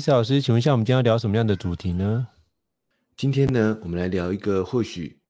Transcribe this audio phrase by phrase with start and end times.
[0.00, 2.26] Hello，伊斯老师，请问一下，我们今天要聊什么样的主题呢？
[3.18, 5.20] 今天呢，我们来聊一个或许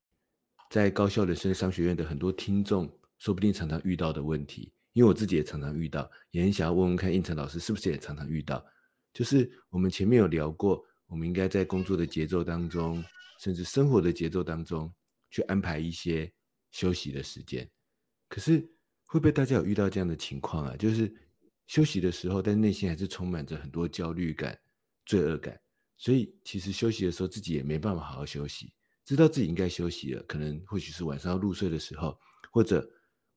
[0.69, 4.71] 在高校人生商学院的很多听众，说不定常常遇到的问题。
[4.93, 8.65] 因为我自己也常常遇到，也很想要问问看，胤丞老师是不是也常常遇到？
[9.13, 13.03] 就是我们前面有聊过，我们应该在工作的节奏当中，
[13.41, 14.89] 甚至生活的节奏当中，
[15.29, 16.31] 去安排一些
[16.71, 17.69] 休息的时间。
[18.29, 18.65] 可是
[19.05, 20.77] 会不会大家有遇到这样的情况啊？
[20.77, 21.13] 就是。
[21.71, 24.59] 休息的时候，但内心还是充满着很多焦虑感、
[25.05, 25.57] 罪恶感，
[25.95, 28.73] 所以其实休息的时候自己也没办法好好休息。
[29.05, 32.19] 知道自己应该休息了，可能或许是晚上要入睡的时候，
[32.51, 32.85] 或者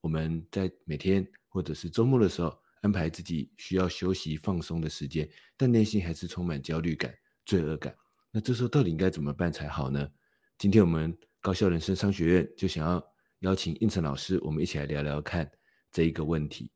[0.01, 2.53] 我们在每天或者是周末的时候
[2.83, 7.15] 安排自己需要休息放松的时间，但内心还是充满焦虑感、
[7.47, 7.95] 罪恶感。
[8.33, 10.11] 那这时候到底应该怎么办才好呢？
[10.59, 13.01] 今天我们高效人生商学院就想要
[13.43, 15.49] 邀请应成老师，我们一起来聊聊看
[15.93, 16.69] 这一个问题。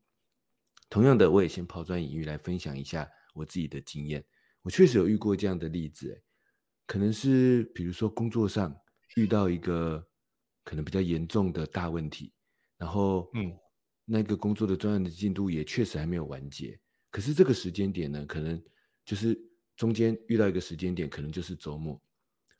[0.89, 4.25] 同样的，我也先抛砖引玉来分享一下我自己的经验。
[4.63, 6.23] 我确实有遇过这样的例子，诶，
[6.87, 8.75] 可能是比如说工作上
[9.15, 10.03] 遇到一个
[10.63, 12.33] 可能比较严重的大问题，
[12.75, 13.55] 然后嗯，
[14.03, 16.79] 那个工作的专案的进度也确实还没有完结。
[17.11, 18.61] 可是这个时间点呢，可能
[19.05, 19.39] 就是
[19.75, 22.01] 中间遇到一个时间点，可能就是周末。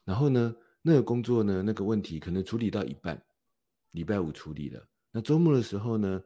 [0.06, 3.20] 然后呢，那个工作呢，那个问题可能处理到一半，
[3.92, 4.88] 礼拜五处理了。
[5.12, 6.22] 那周末的时候呢，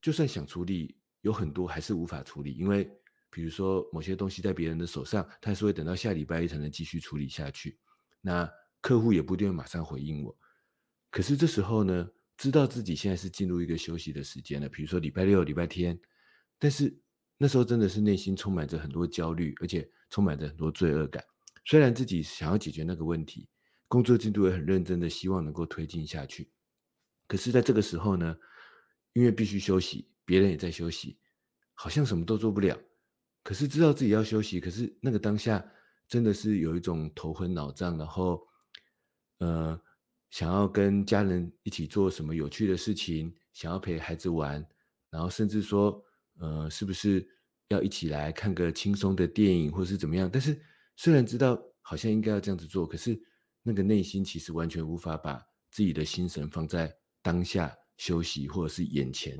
[0.00, 1.01] 就算想处理。
[1.22, 2.88] 有很多还是无法处理，因为
[3.30, 7.78] 比如说某些东西在别人的手上，他还是会等到下礼拜一才能继续处理下去。
[8.20, 8.48] 那
[8.80, 10.36] 客户也不一定会马上回应我。
[11.10, 15.98] 可是这时候呢，知道自己现在是进入一个休息的时间了，比如说礼拜六、礼拜天，
[16.58, 16.94] 但是
[17.38, 21.24] 那时候真的是内心充满着很多焦虑，而且充满着很多罪恶感。
[21.64, 23.48] 虽然自己想要解决那个问题，
[23.88, 26.50] 工作进度也很认真的希望能够推进下去，
[27.26, 28.36] 可是在这个时候呢，
[29.12, 30.11] 因为必须休息。
[30.32, 31.18] 别人也在休息，
[31.74, 32.74] 好像什么都做不了。
[33.42, 35.62] 可是知道自己要休息，可是那个当下
[36.08, 38.42] 真的是有一种头昏脑胀，然后
[39.40, 39.78] 呃，
[40.30, 44.66] 想要跟家人一起做什么有趣的事情，想要陪孩子玩，
[45.10, 46.02] 然后甚至说
[46.38, 47.28] 呃，是不是
[47.68, 50.30] 要一起来看个轻松的电影，或是怎么样？
[50.32, 50.58] 但是
[50.96, 53.22] 虽然知道好像应该要这样子做，可是
[53.62, 55.38] 那个内心其实完全无法把
[55.70, 56.90] 自己的心神放在
[57.20, 59.38] 当下休息，或者是眼前。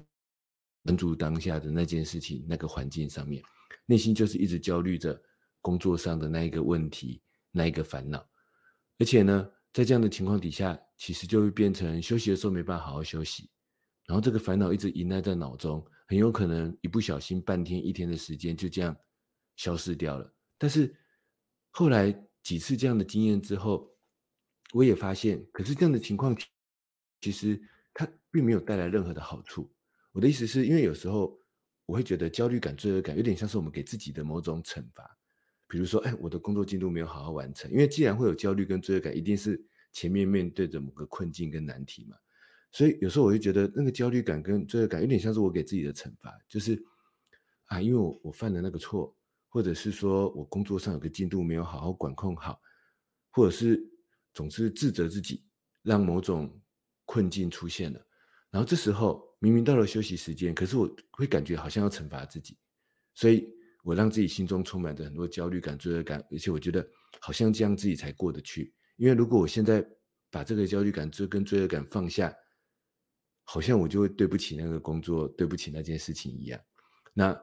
[0.85, 3.43] 关注当下的那件事情、那个环境上面，
[3.87, 5.21] 内心就是一直焦虑着
[5.61, 8.19] 工作上的那一个问题、那一个烦恼。
[8.99, 13.51] 而且呢，在这样的情况底下，其实就会变成休息的时候没办法好好休息，
[14.07, 18.97] 然后这个烦恼一直萦绕在脑中，很有可能一不小心半天、一天的时间就这样
[19.57, 20.35] 消失掉了。
[20.59, 20.95] 但是
[21.71, 22.13] 后来
[22.43, 23.89] 几次这样的经验之后，
[24.73, 26.37] 我也发现，可是这样的情况
[27.21, 27.61] 其实
[27.95, 29.73] 它并没有带来任何的好处。
[30.13, 31.39] 我的意思是因为有时候
[31.87, 35.19] 我会觉得焦虑感、罪恶感有点像是我们给自己的某种惩罚，
[35.67, 39.61] 比如说，哎，我的工作进度没有好好完成，因为既然会有焦虑跟罪恶感，一定是
[39.91, 42.17] 前面面对着某个困境跟难题嘛，
[42.71, 46.83] 所以有时候我会觉得那个焦虑感跟罪恶感有点像是我给自己的惩罚，就是
[47.67, 49.17] 啊，因为我我犯了那个错，
[49.49, 52.61] 或者是说我工作上有个进度没有好好管控好，
[53.31, 53.83] 或者是
[54.35, 55.43] 总是自责自己，
[55.83, 56.61] 让某种
[57.07, 58.07] 困境出现了，
[58.51, 62.57] 然后这时候明明到了休息时间，可是我会感觉好像要惩罚自己，
[63.13, 63.45] 所以
[63.83, 66.87] 我让自己心中充满着很多焦虑感、罪恶感，而且我觉得
[67.21, 68.73] 好像这样自己才过得去。
[68.95, 69.85] 因为如果我现在
[70.31, 72.33] 把这个焦虑感、这跟罪恶感放下，
[73.43, 76.61] 好像我就会对不起那个工作，对不起那件事情一样。
[77.13, 77.37] 那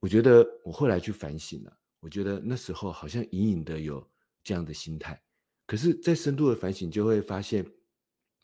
[0.00, 4.06] 我觉得我后来去反省了，我觉得那时候好像隐隐的有
[4.44, 5.18] 这样的心态，
[5.66, 7.66] 可是，在深度的反省就会发现，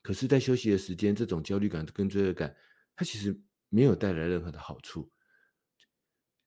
[0.03, 2.55] 可是，在休息的时间，这种焦虑感跟罪恶感，
[2.95, 5.11] 它其实没有带来任何的好处。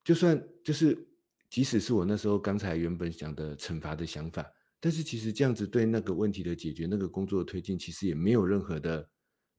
[0.04, 1.08] 就算就是，
[1.50, 4.46] 即使是我那时候刚才原本想的惩罚的想法，
[4.80, 9.10] 但是其实这样子对那个问题的解决、那个工作的推进，其实也没有任何的。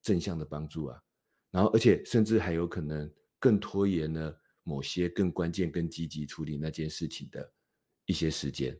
[0.02, 1.02] 正向的帮助啊，
[1.50, 7.52] 然后而且甚至还有可能更拖延了某些更关键、更积极处理那件事情的
[8.04, 8.78] 一些时间。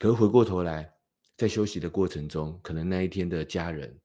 [0.00, 0.92] 可是回过头来，
[1.36, 3.96] 在休息的过程中，可能那一天的家人、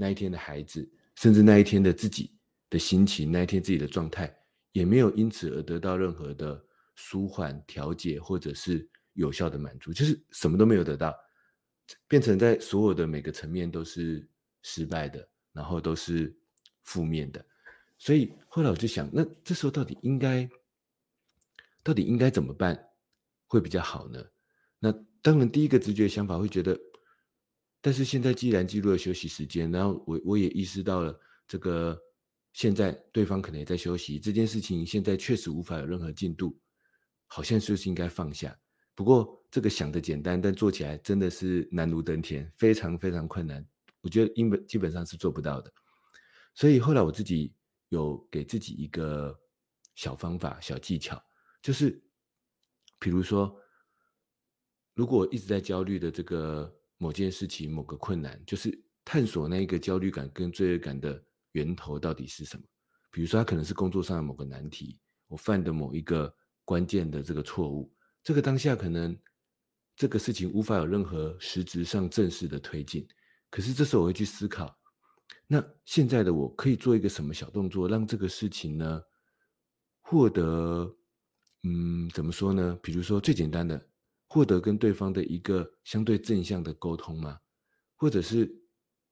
[0.00, 2.32] 那一天的孩子，甚至那一天的自己
[2.70, 4.34] 的心情、那一天自己的状态，
[4.72, 6.64] 也没有因此而得到任何的
[6.94, 11.14] 舒缓、调节，或者是有效的满足，就是什么都没有得到，
[12.08, 14.26] 变成在所有的每个层面都是
[14.62, 15.28] 失败的。
[15.52, 16.32] 然后都是
[16.84, 17.44] 负面的，
[17.98, 20.48] 所以后来我就想，那这时候到底应该，
[21.82, 22.88] 到底应该怎么办
[23.48, 24.24] 会比较好呢？
[24.78, 26.78] 那当然，第一个直觉想法会觉得，
[27.80, 31.18] 但是现在既然记录了休息时间，然后我我也意识到了
[31.48, 31.98] 这个
[32.52, 36.58] 现在对方可能也在休息，这件事情现在确实无法有任何进度，
[37.26, 38.58] 好像就是应该放下。
[38.94, 43.66] 不过这个想的简单，但做起来真的是难如登天，非常非常困难。
[44.02, 45.72] 我觉得基本基本上是做不到的，
[46.54, 47.54] 所以后来我自己
[47.88, 49.38] 有给自己一个
[49.94, 51.22] 小方法、小技巧，
[51.62, 52.02] 就是
[52.98, 53.58] 比如说，
[54.94, 62.62] 如果一直在焦虑的这个某件事情、某个困难，就是探索那一个焦虑感跟罪恶感的源头到底是什么。
[63.10, 66.32] 比如说，它可能是工作上的某个难题，我犯的某一个
[66.62, 67.90] 关键的这个错误，
[68.22, 69.18] 这个当下可能
[69.96, 73.08] 这个事情无法有任何实质上正式的推进。
[73.48, 74.78] 可是这时候我会去思考，
[75.46, 79.02] 那现在的我可以做一个什么小动作，让这个事情呢
[80.02, 80.94] 获得，
[81.62, 82.78] 嗯，怎么说呢？
[82.82, 83.89] 比如说最简单的，
[84.30, 87.40] 获得跟对方的一个相对正向的沟通吗？
[87.96, 88.48] 或者是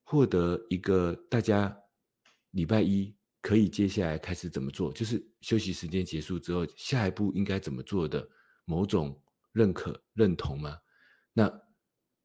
[0.05, 1.76] 获得一个大家
[2.53, 3.12] 礼拜一
[3.43, 4.93] 可以接下来开始怎么做？
[4.93, 8.26] 就是休息时间结束之后，下一步应该怎么做的
[8.65, 9.20] 某种
[9.53, 10.79] 认可认同吗？
[11.32, 11.53] 那。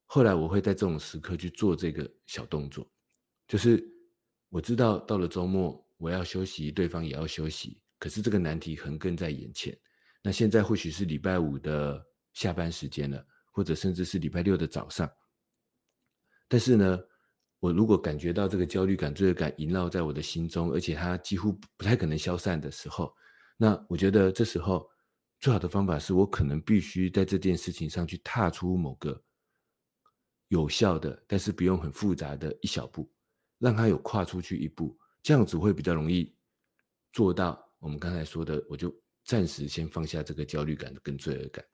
[0.06, 2.88] 后来我会在这种时刻去做这个小动作，
[3.48, 3.82] 就是
[4.48, 9.76] 我知道到了周末我要休息，对方也要休息，可是这个难题横亘在眼前。
[10.22, 15.10] 那现在或许是礼拜五的下班时间了，或者甚至是礼拜六的早上。
[16.46, 17.00] 但是呢，
[17.60, 23.14] 我如果感觉到这个焦虑感、罪恶感萦绕在我的心中，而且它几乎不太可能消散的时候，
[23.56, 24.86] 那我觉得这时候
[25.40, 29.18] 最好的方法是我可能必须在这件事情上去踏出某个。
[30.48, 33.10] 有效的，但是不用很复杂的一小步，
[33.58, 36.32] 让他有跨出去一步，这样子会比较容易
[37.12, 37.60] 做到。
[37.78, 38.94] 我们刚才说的，我就
[39.24, 41.64] 暂时先放下这个焦虑感跟罪恶感。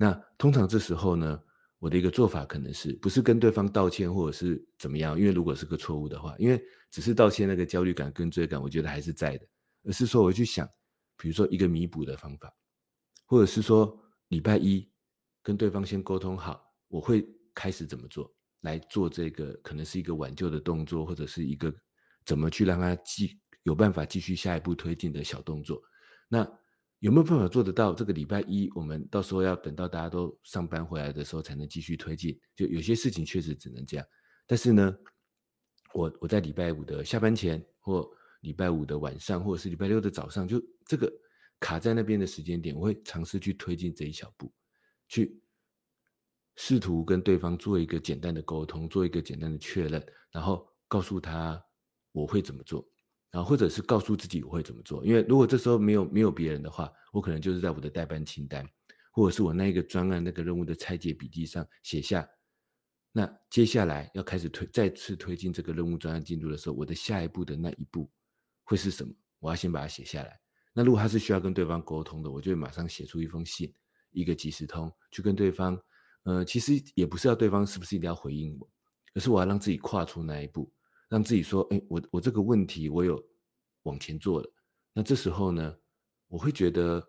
[0.00, 1.38] 那通常这时候呢，
[1.78, 5.20] 我的一个做法可能是不是跟对方道歉或者是怎么样？
[5.20, 6.58] 因为如果是个错误的话，因为
[6.90, 9.46] 只是道歉，那个焦虑感跟罪感，我觉得还是在的。
[9.84, 10.66] 而是说，我去想，
[11.18, 12.50] 比如说一个弥补的方法，
[13.26, 13.94] 或者是说
[14.28, 14.90] 礼拜一
[15.42, 17.22] 跟对方先沟通好，我会。
[17.52, 21.74] 开始怎么做来做这个，可能是一个挽救的动作，或者是一个
[22.24, 25.82] 怎么去让他继有办法继续下一步推进的小动作。
[26.28, 26.48] 那
[27.00, 27.92] 有没有办法做得到？
[27.92, 32.38] 这个礼拜一我们到时候要等到大家都上班回来的时候才能继续推进。
[32.54, 34.06] 就有些事情确实只能这样。
[34.46, 34.96] 但是呢，
[35.92, 38.08] 我我在礼拜五的下班前，或
[38.42, 41.12] 礼拜五的晚上，或者是礼拜六的早上，就这个
[41.58, 44.52] 卡在那边的时间点，我会尝试去推进这一小步，
[45.08, 45.42] 去。
[46.56, 51.58] 试图跟对方做一个简单的沟通，做一个简单的确认，然后告诉他
[52.12, 52.86] 我会怎么做，
[53.30, 55.04] 然后或者是告诉自己我会怎么做。
[55.04, 58.68] 因为如果这时候没有没有别人的话，我可能就是在我的待办清单，
[59.12, 62.28] 或者是我那一个专案那个任务的拆解笔记上写下。
[63.12, 68.08] 那接下来要开始推再次推进这个任务专案进度的时候，我的下一步的那一步
[68.62, 69.12] 会是什么？
[69.40, 70.40] 我要先把它写下来。
[70.72, 73.74] 那如果他是需要跟对方沟通的，我就会马上写出一封信，
[74.12, 75.76] 一个即时通，去跟对方。
[76.22, 78.70] 呃，其实也不是要对方是不是一定要回应我，
[79.14, 80.70] 而是我要让自己跨出那一步，
[81.10, 83.22] 让自己说，哎，我我这个问题我有
[83.82, 84.50] 往前做了。
[84.92, 85.76] 那这时候呢，
[86.28, 87.04] 我会觉得，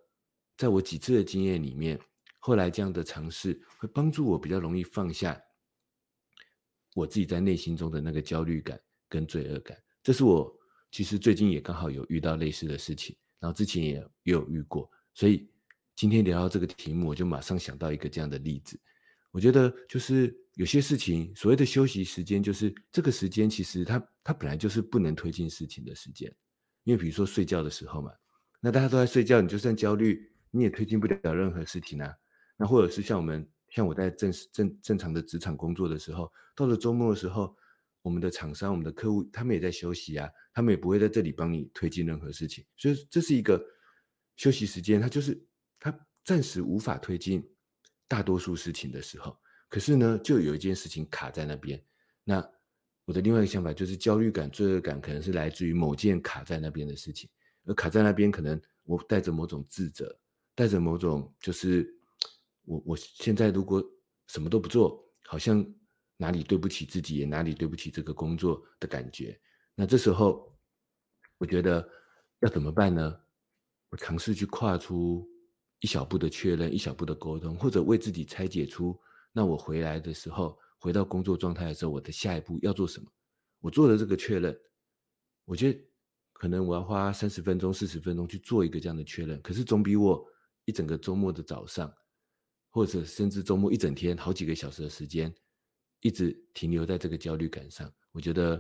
[0.58, 2.00] 在我几次的经验里面，
[2.40, 5.40] 后来这样的尝试会帮助我比较容易放下
[6.96, 9.78] 我自己在内心中的那个焦虑感跟罪恶感。
[10.02, 10.52] 这是我
[10.92, 13.94] 其实最近也刚好有遇到类似的事情，然后之前也
[14.24, 15.48] 也有遇过，所以
[15.96, 18.80] 今天聊到这个题目，我就马上想到一个这样的例子。
[19.32, 26.32] 我觉得就是有些事情，所谓的休息时间，就是这个时间其实它它本来就是不能推进事情的时间，
[26.84, 28.12] 因为比如说睡觉的时候嘛，
[28.60, 32.14] 那大家都在睡觉，你就算焦虑，你也推进不了任何事情啊。
[32.58, 37.58] 那或者是像我们像我在正正正常的职场工作的时候，到了周末的时候。
[38.04, 43.64] 我们的厂商、我们的客户，他们也在休息啊，他们也不会在这里帮你推进任何事情，所以这是一个
[44.38, 45.40] 休息时间，它就是
[45.80, 47.48] 它暂时无法推进
[48.08, 49.38] 大多数事情的时候。
[49.72, 51.82] 可是呢，就有一件事情卡在那边。
[52.24, 52.48] 那
[53.06, 57.28] 我的另外一个想法就是，焦虑感、罪恶感可能是来自于某件卡在那边的事情，
[57.64, 60.16] 而卡在那边，可能我带着某种自责，
[60.54, 61.92] 带着某种就是
[62.66, 63.84] 我我现在如果
[64.28, 65.66] 什么都不做，好像。
[66.18, 69.36] 哪里对不起自己，也哪里对不起这个工作的感觉。
[69.74, 70.56] 那这时候，
[71.40, 71.90] 我觉得
[72.42, 73.20] 要怎么办呢？
[73.90, 75.28] 我尝试去跨出
[75.80, 78.96] 一小步的确认，一小步的沟通，或者为自己拆解出，
[79.32, 83.12] 那我回来的时候，回到工作状态的时候，我的下一步要做什么？
[83.60, 84.58] 我做了这个确认，
[85.46, 85.80] 我觉得
[86.34, 90.26] 可能我要花三十分钟、四十分钟去做一个这样的确认，可是总比我
[90.66, 91.94] 一整个周末的早上，
[92.70, 95.34] 或者甚至周末一整天好几个小时的时间。
[96.04, 98.60] 一直停留在这个焦虑感上，我觉得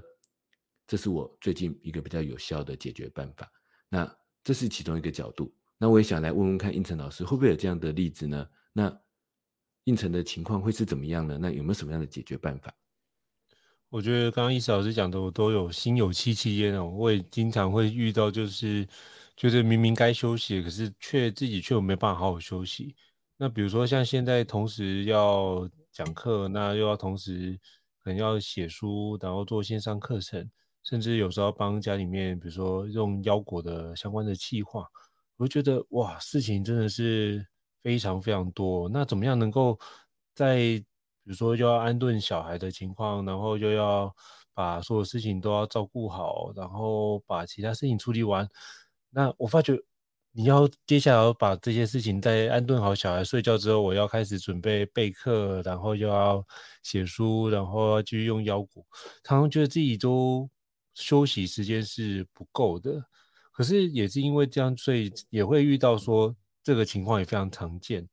[0.85, 3.51] 这是我最近一个比较有效的解决办法。
[3.89, 5.51] 那这是其中一个角度。
[5.79, 8.47] 那我也想来问问看，胤丞老师会不会有这样的例子呢？
[8.73, 8.95] 那
[9.85, 11.37] 应承的情况会是怎么样呢？
[11.39, 12.73] 那有没有什么样的解决办法？
[13.89, 16.85] 我觉得刚刚奕慈老师讲的，我都有心有戚戚焉哦。
[16.85, 18.87] 我也经常会遇到，就是
[19.35, 22.95] 就是明明该休息，可是却自己却没办法好好休息。
[23.35, 27.59] 那比如说像现在同时要讲课，那又要同时
[28.01, 30.49] 可能要写书，然后做线上课程，
[30.83, 34.87] 甚至有时候帮家里面，比如说用腰果的相关的计划，
[35.35, 37.45] 我就觉得哇，事情真的是
[37.83, 38.89] 非常非常多。
[38.89, 39.79] 那怎么样能够
[40.33, 40.85] 在比
[41.25, 44.13] 如说又要安顿小孩的情况，然后又要
[44.53, 48.47] 把所有事情都要照顾好，然后把其他事情处理完，
[49.09, 49.77] 那我发觉。
[50.33, 56.41] 你要接下来要把这些事情在安顿好小孩睡觉之后，我要开始准备备课，然后又要
[56.83, 58.85] 写书，然后要继续用腰鼓。
[59.25, 60.49] 常常觉得自己都
[60.93, 63.03] 休息时间是不够的，
[63.51, 66.33] 可是也是因为这样，所以也会遇到说
[66.63, 68.07] 这个情况也非常常见，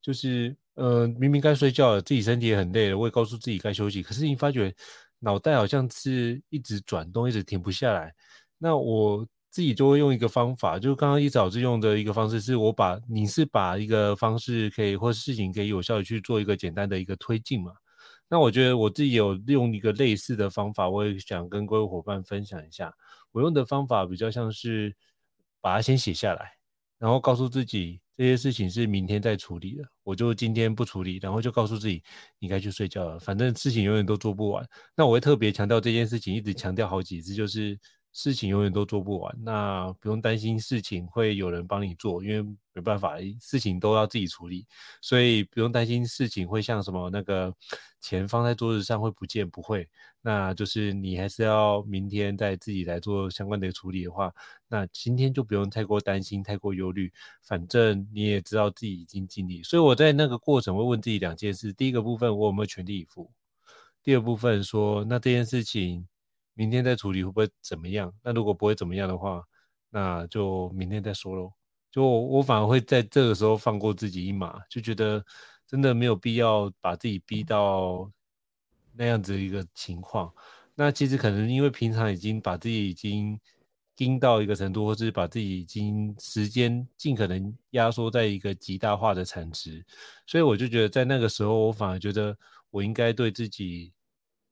[0.00, 4.74] 就是呃明明该睡觉了，自己身体也很累了，我也告诉自己该休息，可是你发觉
[5.18, 8.14] 脑袋好像是一直转动，一直停不下来。
[8.58, 9.26] 那我。
[9.54, 17.70] 自己就会用一个方法，就刚刚一早就用的一个方式，是我把你是把一个方式可以或事情可以有效的去做一个简单的一个推进嘛。
[18.28, 22.92] 那我觉得我自己有用一个类似的方法，我也想跟各位伙伴分享一下。
[23.30, 24.92] 我用的方法比较像是
[25.60, 26.54] 把它先写下来，
[27.04, 32.02] 然后告诉自己这些事情是明天再处理的，我就今天不处理，然后就告诉自己
[32.38, 34.66] 你该去睡觉了，反正事情永远都做不完。
[34.96, 37.78] 那我会特别强调这件事情，一直强调好几次，就是。
[38.14, 42.40] 事情永远都做不完，那不用担心事情会有人帮你做，因为
[42.72, 44.64] 没办法，事情都要自己处理，
[45.00, 47.52] 所以不用担心事情会像什么那个
[48.00, 49.88] 钱放在桌子上会不见，不会，
[50.22, 54.32] 那就是你还是要明天再自己来做相关的处理的话，
[54.68, 63.28] 那今天就不用太过担心，太过忧虑，反正你也知道自己已经尽力，所以我在那个过程会问自己两件事：第一个部分我有没有全力以赴？
[64.04, 66.06] 第二部分说那这件事情。
[66.54, 68.12] 明天再处理会不会怎么样？
[68.22, 69.42] 那如果不会怎么样的话，
[69.90, 71.52] 那就明天再说喽。
[71.90, 75.24] 就我反而会在这个时候放过自己一马，就觉得
[75.66, 78.10] 真的没有必要把自己逼到
[78.92, 80.32] 那样子一个情况。
[80.74, 83.38] 那其实可能因为平常已经把自己已经
[83.94, 89.84] 盯到一个程度，或是把自己已经时间尽可能压缩在一个极大化的产值，
[90.26, 92.36] 所以我就觉得在那个时候，我反而觉得
[92.70, 93.92] 我应该对自己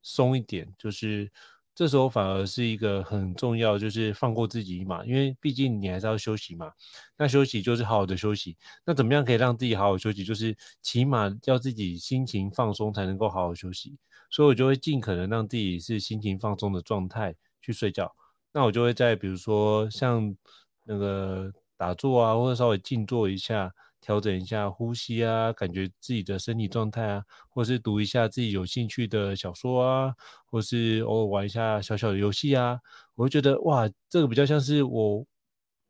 [0.02, 1.30] 松一点，就是。
[1.74, 6.70] 这时候反而是一个很重要，就是放过自己一马，因为毕竟你还是要休息嘛。
[7.16, 8.56] 那休息就是好好的休息。
[8.84, 10.22] 那怎么样可以让自己好好休息？
[10.22, 13.96] 就是起码要自己心情放松才能够好好休息。
[14.30, 18.14] 所以我就会尽可能让自己是心情放松的状态去睡觉。
[18.52, 20.36] 那我就会在比如说像
[20.84, 23.72] 那个打坐啊，或者稍微静坐一下。
[24.02, 32.78] 调整一下呼吸啊，感觉自己的身体状态啊，或是读一下自己有兴趣的小说啊，或是偶尔玩一下小小的游戏啊，
[33.14, 35.24] 我会觉得哇，这个比较像是我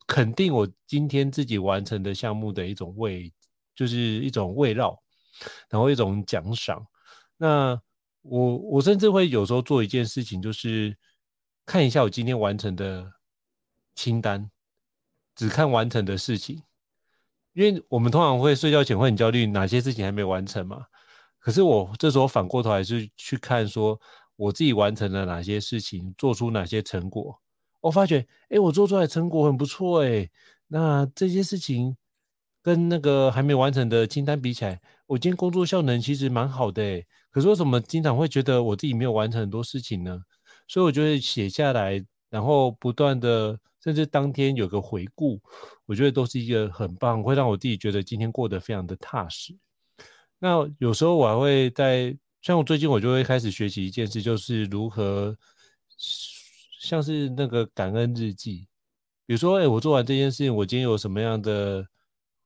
[0.06, 3.32] 肯定我今天自己完成的项目的一种慰，
[3.74, 4.94] 就是一种慰劳，
[5.70, 6.86] 然后一种奖赏。
[7.38, 7.80] 那
[8.20, 10.96] 我我甚至会有时候做一件事情，就是
[11.64, 13.10] 看一下我今天完成的
[13.94, 14.50] 清单，
[15.34, 16.62] 只看完成的事情，
[17.54, 20.86] 因为我们通常会睡觉前会很焦虑，哪些事情还没完成嘛？
[21.38, 24.00] 可是我这时候反过头来是去看说，
[24.36, 27.40] 我自己完成了哪些事情，做出哪些成果，
[27.80, 30.30] 我发觉，哎，我做出来成果很不错，哎，
[30.68, 31.96] 那这些事情
[32.62, 40.22] 跟那个还没完成的清单比起来，我今天工作效能其实蛮好的，哎，可是为什么经常会觉得我自己没有完成很多事情呢？
[40.68, 45.40] 所以我就会写下来，然后不断的，甚至当天有个回顾，
[45.86, 49.56] 我觉得都是一个很棒，会让我自己觉得今天过得非常的踏实。
[50.38, 55.36] 那有时候我还会在，像我最近我就会开始学习一件事，就是如何
[56.80, 58.66] 像是那个感恩日记，
[59.26, 61.86] 比如说，哎，我做完这件事情，我今天有什么样的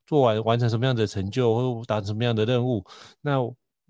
[0.06, 2.84] 做完完成什么样的成就，或达成什么样的任务？
[3.20, 3.38] 那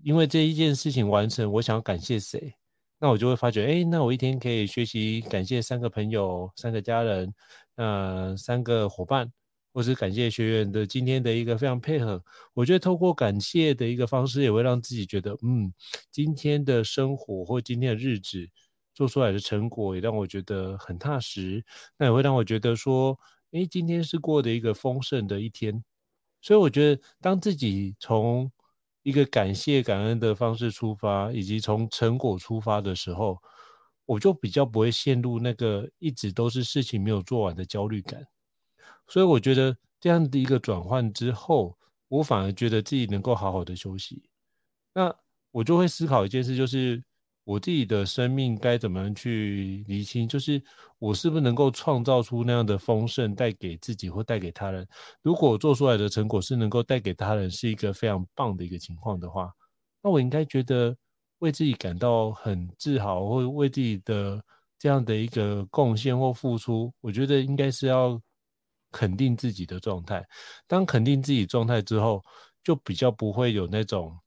[0.03, 2.55] 因为这一件事情完成，我想要感谢谁？
[2.99, 7.33] 那我就会发觉，哎，那我一天可以学习感谢三个朋友、三个家人、
[7.75, 9.31] 呃，三个伙伴，
[9.73, 12.23] 或是感谢学员的今天的一个非常配合。
[12.53, 15.71] 我觉得透过感谢的一个方式，也会让自己觉得，嗯，
[16.11, 18.47] 今天的生活或今天的日子
[18.95, 21.63] 做出来的成果，也让我觉得很踏实。
[21.99, 23.19] 那也会让我觉得说，
[23.51, 25.83] 哎，今天是过的一个丰盛的一天。
[26.41, 28.51] 所以我觉得，当自己从
[29.07, 33.41] 一个感谢感恩的方式出发，以及从成果出发的时候，
[34.05, 38.27] 我就比较不会陷入那个一直都是事情没有做完的焦虑感。
[39.07, 41.77] 所以我觉得这样的一个转换之后，
[42.09, 44.23] 我反而觉得自己能够好好的休息。
[44.93, 45.15] 那
[45.51, 47.01] 我就会思考一件事，就是。
[47.47, 50.27] 我自己的生命该怎么样去厘清？
[50.27, 50.61] 就是
[50.99, 54.85] 我是不是能够创造出那样的丰盛，带给自己或带给他人？
[55.21, 59.49] 如果我做出来的成果是能够带给他人，是一个非常棒的一个情况的话，
[60.03, 60.93] 那我应该觉得
[61.39, 64.43] 为自己感到很自豪，或为自己的
[64.77, 68.21] 这样的一个贡献或付出，我觉得应该是要
[68.91, 70.21] 肯定自己的状态。
[70.67, 72.21] 当肯定自己状态之后，
[72.61, 74.19] 就比较不会有那种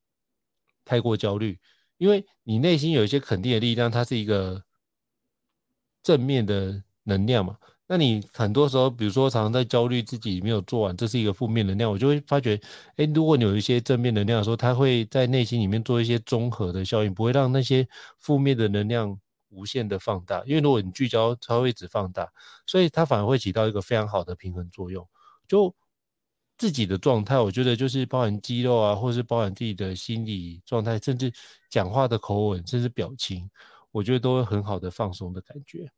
[0.87, 1.59] 太过焦虑。
[2.01, 4.63] 因为你内心有一些肯定的力量，它是一个
[6.05, 7.57] 正面的能量嘛。
[7.87, 12.59] 那你很多时候，比如说常常在焦虑自己没有做完，这是一个负面能量，我就会发觉，
[12.97, 17.87] 哎，如果你有一些正面能量的时候，它会在内心里面做一些综合的效应，不会让那些
[18.19, 19.19] 负面的能量
[19.51, 20.43] 无限的放大。
[20.47, 22.27] 因为如果你聚焦，它会一直放大，
[22.65, 25.07] 所以它反而会起到一个非常好的平衡作用。
[25.49, 25.75] 就
[26.61, 31.33] 自己的状态，我觉得就是包含肌肉啊，或是包含自己的心理状态，甚至
[31.70, 33.51] 讲话的口吻，甚至表情，
[33.90, 35.90] 我觉得都会很好的放松的感觉。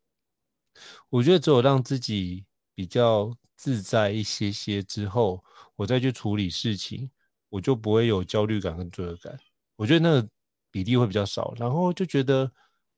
[1.10, 2.44] 我觉得只有让自己
[2.76, 5.42] 比较自在一些些之后，
[5.74, 7.10] 我再去处理事情，
[7.48, 9.36] 我就不会有焦虑感跟罪恶感。
[9.74, 10.28] 我觉得那个
[10.70, 12.48] 比例会比较少，然后就觉得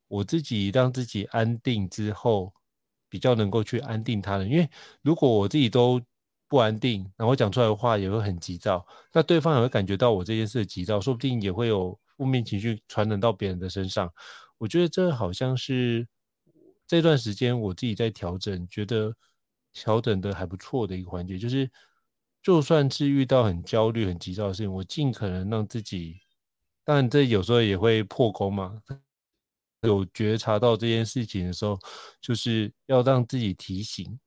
[0.06, 2.52] 我自己让自己安定之后，
[3.08, 4.50] 比较能够去安定他人。
[4.50, 4.68] 因为
[5.00, 5.98] 如果我自己都
[6.48, 14.12] 不安定，然后讲出来的话也会很急躁，那对方也会感觉到我这件事的急躁，说不定也会有负面情绪传染到别人的身上。
[14.58, 16.06] 我觉得这好像是
[16.86, 19.14] 这段时间我自己在调整，觉得
[19.72, 21.70] 调整的还不错的一个环节，就是
[22.42, 26.20] 就算是遇到很焦虑、很急躁的事情，我尽可能让自己，
[26.84, 28.80] 当然这有时候也会破功嘛。
[29.82, 31.78] 有觉察到这件事情的时候，
[32.20, 34.18] 就是要让自己提醒，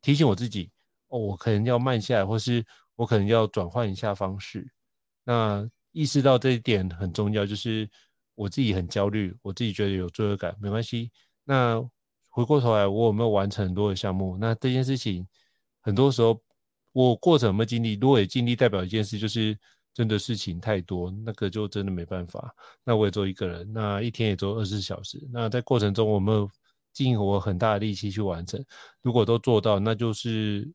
[0.00, 0.70] 提醒我自己。
[1.08, 2.64] 哦，我可能要慢下来，或是
[2.96, 4.68] 我可能要转换一下方式。
[5.24, 7.88] 那意识到这一点很重要，就是
[8.34, 11.10] 我自己很焦虑，我自己觉得有罪恶感，没关系。
[11.44, 11.80] 那
[12.28, 14.36] 回过头来，我有没有完成很多的项目？
[14.36, 15.26] 那这件事情，
[15.80, 16.42] 很多时候
[16.92, 17.94] 我过程有没有尽力？
[17.94, 19.56] 如果也尽力，代表一件事就是
[19.92, 22.52] 真的事情太多，那个就真的没办法。
[22.84, 25.22] 那我也做一个人，那一天也做二十四小时。
[25.32, 26.50] 那在过程中，我有没有
[26.92, 28.62] 尽我很大的力气去完成？
[29.00, 30.70] 如果都做到，那就是。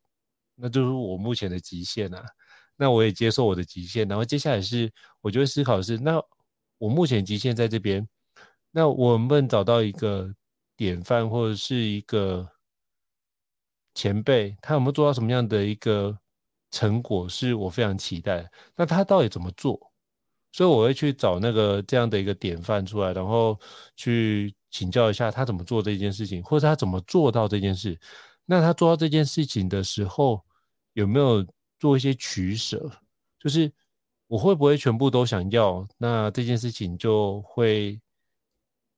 [0.62, 2.24] 那就是我目前的极限啊，
[2.76, 4.92] 那我也接受我的极限，然后接下来是
[5.22, 6.22] 我就会思考是，那
[6.78, 8.08] 我目前极限在这边，
[8.72, 10.34] 那我们找到一个
[10.76, 12.48] 典范或者是一个
[13.96, 16.18] 前辈，他有没有做到什么样的一个
[16.72, 19.80] 成果是我非常期待，那他到底怎么做？
[20.52, 23.60] 所以我会去找那个这样的一个典范出来，然后
[23.96, 28.00] 去请教一下他怎么做这件事情，或者他怎么做到这件事。
[28.46, 30.44] 那他做到这件事情的时候，
[31.00, 31.46] 有没有
[31.80, 32.92] 做一些取舍？
[33.40, 33.72] 就是
[34.28, 35.88] 我会不会全部都想要？
[35.98, 38.00] 那这件事情就会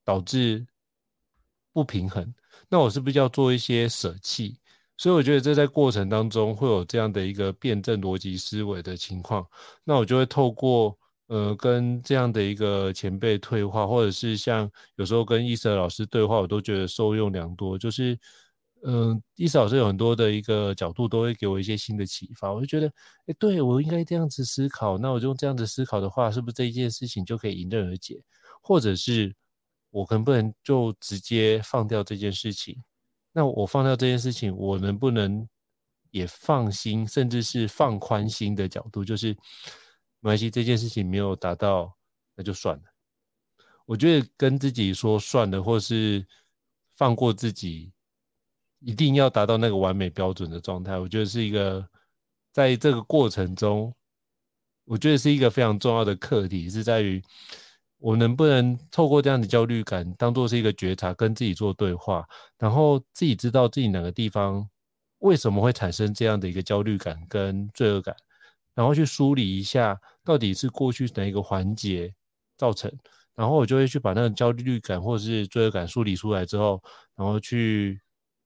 [0.04, 0.66] 导致
[1.72, 2.34] 不平衡。
[2.68, 4.58] 那我是不是要做一些舍弃？
[4.96, 9.46] 所以我觉得这在过程当中会有这样的一个辩证逻辑思维的情况。
[9.84, 10.96] 那我就会透过
[11.28, 17.78] 呃，跟这样的一个前辈对话，或者是像有时候跟伊瑟老师对话，我都觉得受用良多。
[17.78, 18.18] 就是，
[18.84, 22.52] 嗯、呃，伊瑟老师有很多的一个角度，都会给我一些新的启发。
[22.52, 22.86] 我就觉得，
[23.26, 24.98] 哎，对我应该这样子思考。
[24.98, 28.22] 那我就用这样子思考的话，是不是这一件事情就可以迎刃而解？
[28.62, 29.34] 或者是
[29.90, 32.82] 我能不能就直接放掉这件事情？
[33.32, 35.48] 那我放掉这件事情，我能不能
[36.10, 39.36] 也放心，甚至是放宽心的角度，就是。
[40.24, 41.92] 没关系，这件事情没有达到，
[42.36, 42.82] 那就算了。
[43.84, 46.24] 我觉得跟自己说算了，或是
[46.94, 47.92] 放过自己，
[48.84, 50.98] 一定要达到那个完美标准的状态。
[50.98, 51.86] 我觉得是一个
[52.52, 53.94] 在这个过程中，
[54.84, 57.22] 我觉得是一个非常重要的课题，是在于
[57.98, 62.26] 我能不能透过这样的焦虑感，当做是一个觉察，跟自己做对话，
[62.58, 64.68] 然后自己知道自己哪个地方
[65.18, 68.14] 为什么会产生这样的一个焦虑感跟罪恶感。
[68.74, 72.12] 然后去梳理一下，到底是过去哪一个环节
[72.56, 72.90] 造成，
[73.34, 76.82] 然后我就会去把那个焦虑感或者是罪恶感梳理出来之后，
[77.14, 78.00] 然后去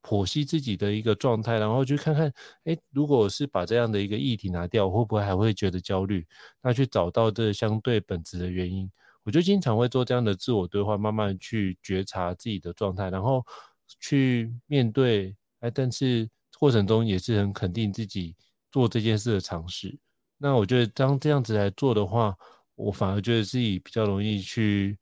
[0.07, 6.25] 剖析自己的一个状态，然后去看看，哎，如果是把这样的一个议题拿掉，会不会还会觉得焦虑？
[6.62, 8.88] 那去找到这相对本质的原因，
[9.25, 13.45] 我就经常会做这样的自我对话，慢慢去觉察自己的状态，然后
[13.99, 16.29] 去面对，哎，但是
[16.61, 18.37] 过程中也是很肯定自己
[18.71, 19.99] 做这件事的尝试。
[20.38, 22.37] 那我觉得，当这样子来做的话，
[22.77, 24.97] 我反而觉得自己比较容易去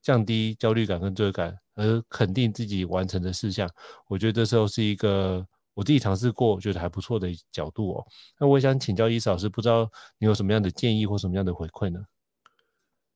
[0.00, 3.66] 降低焦虑感跟罪感，而肯定自己完成的事项。
[4.06, 8.06] 我觉得这时候是一个我自己尝试过，觉得还不错的角度哦。
[8.38, 12.00] 那我想请教伊嫂老师，不知道你有什么样的建议或什么样的回馈呢？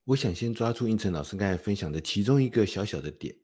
[0.05, 3.35] 我想先抓住胤丞老师刚才分享的其中一个小小的点，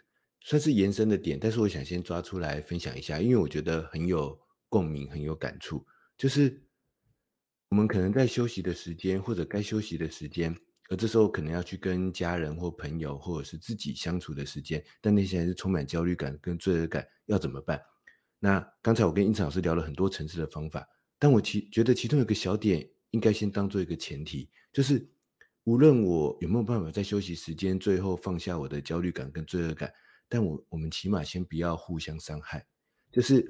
[0.40, 5.84] 算是延伸的点，但是我想先抓出来分享一下，因为我觉得很有共鸣，很有感触，
[6.16, 6.62] 就是。
[7.70, 10.56] 我们可能在休息的时间，或者该休息的时间，
[10.88, 17.80] 而这时候可能要去跟家人或朋友，或者是自己相处的时间，但那些还是充满焦虑感跟罪恶感，要怎么办？
[18.38, 25.06] 那刚才我跟胤丞老师聊了很多层次的方法，但我其觉得其中有一个小点应该先当做一个前提，就是
[25.64, 29.92] 无论我有没有办法在休息时间最后放下我的焦虑感跟罪恶感，
[30.28, 32.66] 但我我们起码先不要互相伤害，
[33.12, 33.46] 就是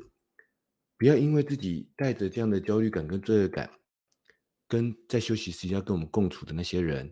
[0.97, 3.71] 不要因为自己带着这样的焦虑感跟罪恶感。
[4.71, 7.11] 跟在休息时间要跟我们共处的那些人，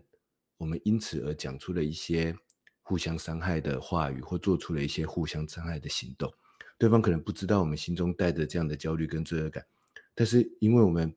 [0.57, 2.35] 我们因此而讲出了一些
[2.81, 6.31] 互相伤害的话语，或做出了一些互相伤害的行动。
[6.77, 9.65] 对方可能不知道我们心中带着这样的焦虑跟罪恶感，
[10.13, 11.15] 但是因为我们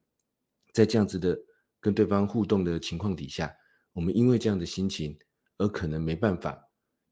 [0.73, 1.39] 在这样子的
[1.81, 3.55] 跟对方互动的情况底下，
[3.93, 5.19] 我们因为这样的心情
[5.59, 6.59] 而可能没办法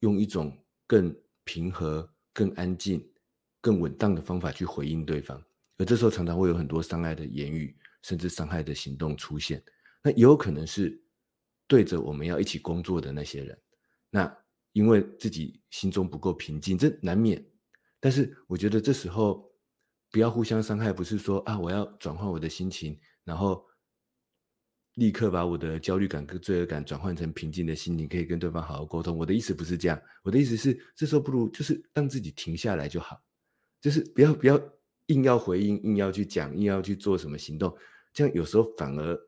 [0.00, 1.14] 用一种更
[1.44, 3.06] 平和、更安静、
[3.60, 5.42] 更稳当的方法去回应对方，
[5.76, 7.76] 而这时候常常会有很多伤害的言语。
[8.00, 9.60] 甚至伤害的行动出现，
[10.04, 10.98] 那也有可能是
[11.68, 13.56] 对着我们要一起工作的那些人，
[14.10, 14.36] 那
[14.72, 17.40] 因为自己心中不够平静，这难免。
[18.00, 19.48] 但是我觉得这时候
[20.10, 23.64] 不要互相伤害，不是说啊，我要转换我的心情，然后
[24.94, 29.16] 立刻把我的焦虑感跟罪恶感转换成平静的心情，可以跟对方好好沟通。
[29.16, 33.22] 我的意思不是这样，我的意思是这时候不如就是让自己停下来就好，
[33.80, 34.60] 就是不要不要。
[35.08, 37.74] 硬要回应，硬要去讲，硬要去做什么行动，
[38.12, 39.18] 这样有时候反而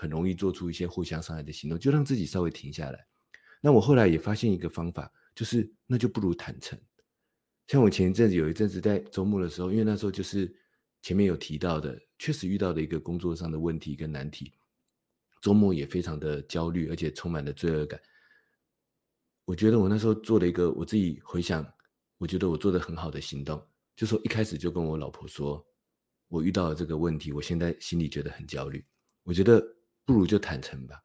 [0.00, 3.04] 很容易做出一些互相伤害的行动，就让自己稍微停下来。
[3.60, 6.78] 那我后来也发现一个方法，就是那就不如坦诚。
[7.66, 10.54] 像我前一阵子有一阵子在周末的时候，因为那时候就是
[11.02, 14.52] 前面有提到的，确实遇到的一个工作上的问题跟难题，
[15.42, 18.00] 周末也非常的焦虑，而且充满了罪恶感。
[19.44, 21.66] 我觉得我那时候做了一个我自己回想，
[22.18, 23.60] 我觉得我做的很好的行动。
[23.96, 25.66] 就说一开始就跟我老婆说，
[26.28, 28.84] 我遇到了这个问题，我现在心里觉得很焦虑。
[29.24, 29.60] 我觉得
[30.08, 30.98] 不如就坦诚吧，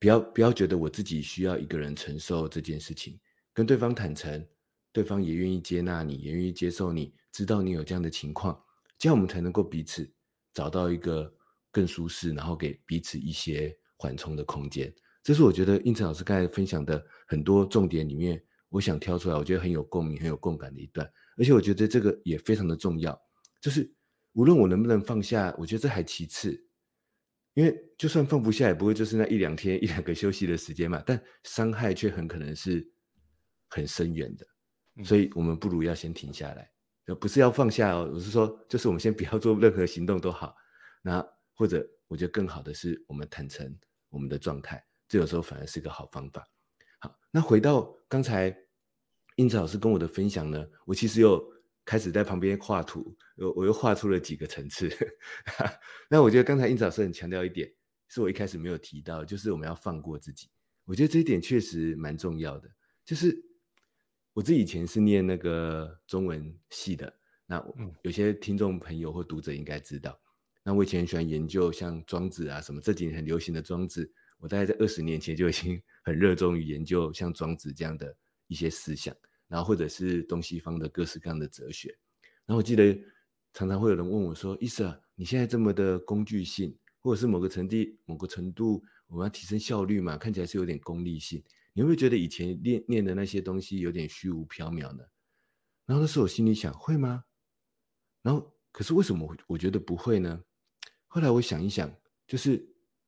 [0.00, 3.16] 不要不要觉得我自己需要一个人承受这件事情，
[3.54, 4.44] 跟对方坦诚，
[4.90, 8.60] 对方也愿意接纳你，也愿意接受你，知道你有这样的情况，
[8.98, 10.12] 这样我们才能够彼此
[10.52, 11.32] 找到一个
[11.70, 14.92] 更舒适，然后给彼此一些缓冲的空间。
[15.22, 21.08] 这是我觉得胤丞老师刚才分享的很多重点里面，我想挑出来，我觉得很有共鸣、很有共感的一段。
[21.36, 23.16] 而且我觉得这个也非常的重要，
[23.60, 23.88] 就是
[24.32, 26.67] 无论我能不能放下，我觉得这还其次，
[27.58, 31.02] 因为就算放不下，也不会就是那一两天、 一两个休息的时间嘛。
[31.04, 32.88] 但伤害却很可能是
[33.66, 34.46] 很深远的，
[35.04, 36.70] 所以我们不如要先停下来，
[37.16, 40.54] 不是要放下哦，我是说，就是我们先不要做任何行动都好。
[41.02, 41.20] 那
[41.52, 43.76] 或者我觉得更好的是，我们坦诚
[44.08, 46.48] 我们的状态，这有时候反而是个好方法。
[47.00, 48.56] 好，那回到刚才。
[49.36, 51.40] 英子老师跟我的分享呢，我其实又
[51.88, 54.90] 开始在旁边画图，我我又画出了几个层次。
[56.10, 57.66] 那我觉得刚才胤丞老师很强调一点，
[58.08, 60.50] 是我一开始没有提到，就是我们要放过自己。
[60.84, 62.68] 我觉得这一点确实蛮重要的。
[63.06, 63.34] 就是
[64.34, 67.10] 我自己以前是念那个中文系的，
[67.46, 67.66] 那
[68.02, 70.20] 有些听众朋友或读者应该知道，
[70.62, 78.14] 那我以前很喜欢研究像庄子啊什么，这几年很流行的庄子，我大概在二十年前就已经很热衷于研究像庄子这样的
[78.46, 79.16] 一些思想，
[79.48, 81.88] 然后或者是东西方的各式各样的哲学。
[82.46, 82.96] 然后我记得
[83.52, 90.16] 常常会有人问我说：“伊瑟，你现在这么的工具性，或者是某个程度某个程度，我们要提升效率嘛？
[90.16, 91.42] 看起来是有点功利性。
[91.72, 95.04] 你会不会觉得以前练练的那些东西有点虚无缥缈呢？”
[95.86, 97.24] 然后那时候我心里想：“会吗？”
[98.22, 100.42] 然后可是为什么我觉得不会呢？
[101.06, 101.90] 后来我想一想，
[102.26, 102.62] 就是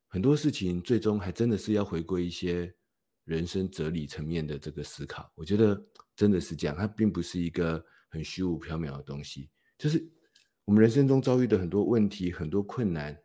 [0.06, 2.74] 很多事情最终还真的是要回归一些
[3.24, 5.30] 人生哲理层面的这个思考。
[5.34, 5.80] 我觉得
[6.20, 7.82] 真的是这样，它并不是一个。
[8.12, 10.04] 很虚无缥缈的东西，就是
[10.64, 13.16] 我们人生中遭遇的很多问题、很多困难，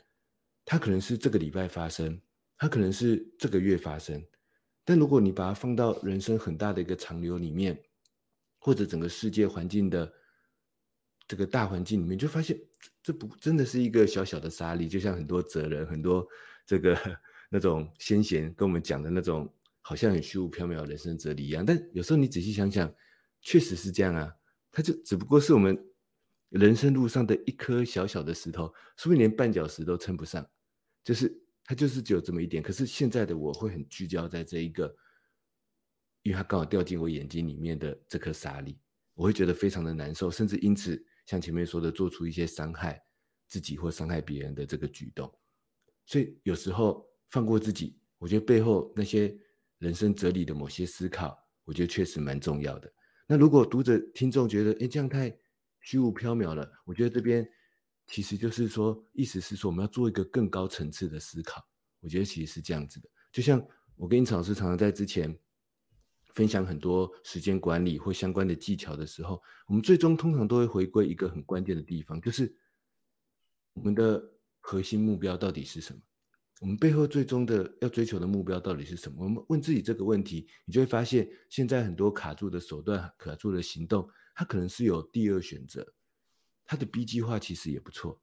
[0.63, 2.21] 它可能是这个礼拜发生，
[2.55, 4.23] 它可能是这个月发生，
[4.84, 7.75] 但如果你把它放到人生很大的一个长流里面，
[8.60, 10.13] 或者整个世界环境的
[11.27, 12.55] 这个大环境里面，就发现
[13.01, 16.23] 这不真的是一个小小的沙粒，就像很多哲人、很多
[16.63, 16.95] 这个
[17.49, 19.51] 那种先贤跟我们讲的那种，
[19.87, 21.63] 好像很虚无缥缈人生哲理一样。
[21.63, 22.91] 但有时候你仔细想想，
[23.39, 24.33] 确实是这样啊。
[24.71, 25.77] 它就只不过是我们
[26.49, 28.65] 人生路上的一颗小小的石头，
[28.97, 30.43] 说不定连绊脚石都称不上，
[31.03, 31.31] 就是
[31.63, 32.63] 它就是只有这么一点。
[32.63, 34.91] 可是现在的我会很聚焦在这一个，
[36.23, 38.75] 因为它刚好掉进我眼睛里面的这颗沙粒，
[39.13, 42.99] 我会觉得非常的难受，甚至因此像前面说的，做出一些伤害
[43.47, 45.31] 自己或伤害别人的这个举动。
[46.07, 49.37] 所以有时候放过自己，我觉得背后那些
[49.79, 52.91] 人生哲理的某些思考，我觉得确实蛮重要的。
[53.27, 55.35] 那如果读者听众觉得，哎，这样太
[55.81, 57.47] 虚无缥缈了，我觉得这边
[58.07, 61.61] 其实就是说，意思是说，我们要做一个更高层次的思考。
[62.01, 63.59] 我觉得其实是这样子的，就像
[63.95, 65.35] 我跟印草老师常常在之前
[66.33, 72.55] 分享很多时间管理或相关的技巧的时候，我们最终通常都会回归一个很关键的地方，就是
[73.73, 74.23] 我们的
[74.59, 75.99] 核心目标到底是什么？
[76.61, 79.23] 我们背后最终的要追求的目标到底是什么？
[79.23, 85.85] 我们问自己这个问题，你就会发现，现在很多卡住的手段、卡住的行动，它可能是有第二选择。
[86.65, 88.19] 它的 B 计划其实也不错，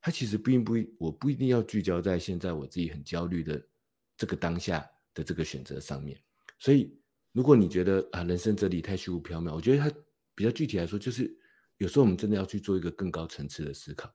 [0.00, 3.62] 它其实并不，我不一定要聚焦在现在我自己很焦虑的
[4.16, 6.18] 这个当下的这个选择上面。
[6.58, 6.96] 所以，
[7.32, 9.94] 如果你觉得啊，人生哲理太虚无缥缈，我觉得它
[10.34, 11.36] 比较具体来说，就是
[11.78, 14.10] 有时候我们真的要去做一个更高层次的思考。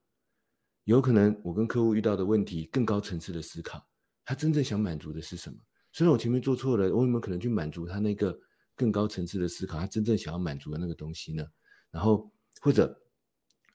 [0.86, 3.86] 有可能我跟客户遇到的问题，更高层次的思考，
[4.26, 5.58] 他真正想满足的是什么？
[5.92, 8.38] 虽然我前面做错了，我有没有可能去满足他那个
[8.76, 9.80] 更高层次的思考？
[9.80, 11.46] 他真正想要满足的那个东西呢？
[11.92, 13.00] 然后或者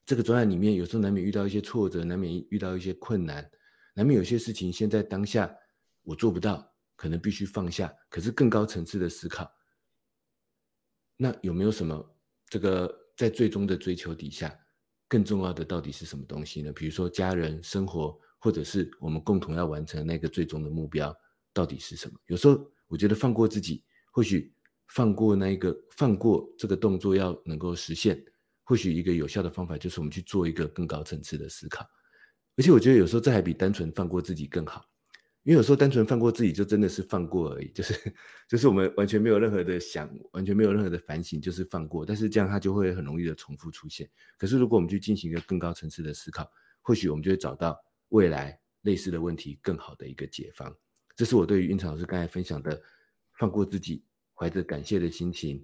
[0.06, 3.48] 这个专案里面，有时候难免遇到一些挫折，难免遇到一些困难，
[3.94, 5.52] 难免有些事情现在当下
[6.02, 7.92] 我做不到，可能必须放下。
[8.08, 9.50] 可是更高层次的思考，
[11.16, 12.16] 那有没有什么
[12.48, 14.56] 这个在最终的追求底下？
[15.08, 16.72] 更重要的到底是什么东西呢？
[16.72, 21.14] 比如说家人、生活，或者是我们共同要完成那个最终的目标，
[21.52, 22.18] 到底是什么？
[22.26, 24.52] 有时候我觉得放过自己，或许
[24.88, 28.22] 放过那一个放过这个动作要能够实现，
[28.64, 31.86] 或许一个有效的方法就是我们去做一个更高层次的思考。
[32.56, 34.84] 而且我觉得有时候这还比单纯放过自己更好。
[35.44, 38.14] 因为有时候单纯放过自己，就真的是放过而已，就是
[38.48, 42.04] 就是我们完全没有任何的想，完全没有任何的反省，就是放过。
[42.04, 44.08] 但是这样它就会很容易的重复出现。
[44.38, 47.78] 可是如果我们去进行一个更高层次的思考，或许我们就会找到
[48.08, 50.74] 未来类似的问题更好的一个解方。
[51.14, 52.82] 这是我对于胤丞老师刚才分享的
[53.34, 54.02] 放过自己，
[54.32, 55.62] 怀着感谢的心情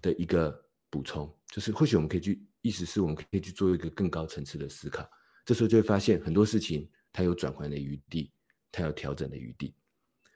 [0.00, 0.56] 的一个
[0.88, 1.28] 补充。
[1.50, 5.04] 就是或许我们可以去，意思是我们可以去做一个更高层次的思考。
[5.44, 8.32] 这时候就会发现很多事情它有转换的余地。
[8.72, 9.74] 它有调整的余地。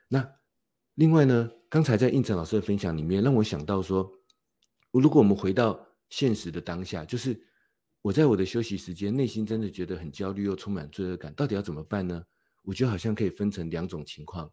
[0.07, 0.29] 那
[0.95, 4.11] 另外呢，刚才在应成老师的分享里面，让我想到说，
[4.91, 7.41] 如果我们回到现实的当下，就是
[8.01, 12.23] 我在我的休息时间，内心真的觉得很焦虑又充满罪恶感，到底要怎么办呢？
[12.63, 14.51] 我觉得好像可以分成两种情况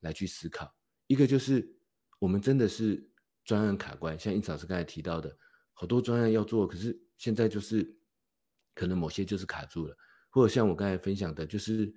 [0.00, 0.72] 来去思考。
[1.08, 1.68] 一个就是
[2.20, 3.10] 我们真的是
[3.44, 5.36] 专案卡关，像胤丞老师刚才提到的，
[5.72, 7.96] 好多专案要做，可是现在就是
[8.72, 9.96] 可能某些就是卡住了，
[10.30, 11.92] 或者像我刚才分享的，就是。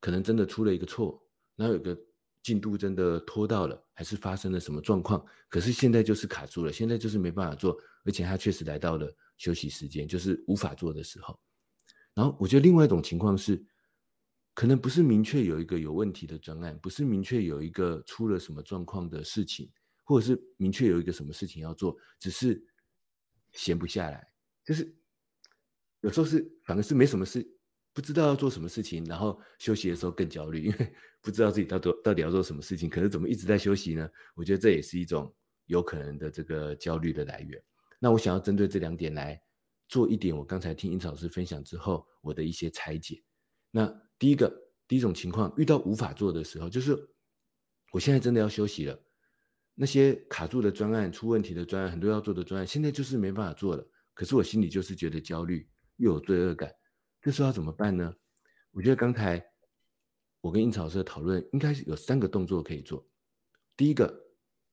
[0.00, 1.20] 可能真的出了一个错，
[1.56, 1.98] 然后有个
[2.42, 5.24] 进度真的拖到了，还是发生了什么状况？
[5.48, 11.38] 可是现在就是卡住了，现在就是没办法做，而且他确实来到了休息时间，就是无法做的时候。
[12.14, 13.62] 然后我觉得另外一种情况是，
[14.54, 19.70] 可能不是明确有一个有问题的专案，不是明确有一个出了什么状况的事情，
[20.04, 22.64] 或者是明确有一个什么事情要做，只是
[23.52, 24.30] 闲不下来，
[24.64, 24.94] 就是
[26.00, 27.55] 有时候是反而是没什么事。
[27.96, 34.06] 不知道要做什么事情，然后休息的时候更焦虑，因为 不知道自己到底到底要做什么事情，可是怎么一直在休息呢？
[34.34, 37.58] 我觉得这也是一种有可能的这个焦虑的来源。
[37.98, 39.40] 那我想要针对这两点来
[39.88, 43.24] 做一点，我刚才听英草老师分享之后，我的一些拆解。
[43.70, 44.54] 那第一个，
[44.86, 46.94] 第一种情况，遇到无法做的时候，就是
[47.92, 49.02] 我现在真的要休息了，
[49.74, 53.82] 那些卡住的专案、出问题的专案、很多要做的专案，现在就是没办法做了。
[54.12, 56.70] 可是我心里就是觉得焦虑，又有罪恶感。
[57.26, 58.14] 这时候要怎么办呢？
[58.70, 59.44] 我觉得刚才
[60.40, 63.04] 我跟英草师的讨论，应该是有三个动作可以做。
[63.76, 64.16] 第一个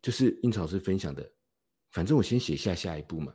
[0.03, 1.27] 就是英草师分享的，
[1.89, 3.33] 反正我先写下下一步嘛。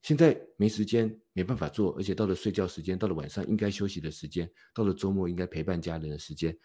[0.00, 6.58] 现在没时间，没办法做，而且到了睡觉时间，到了晚上应该休息的时间，到了周末应该陪伴家人的时间，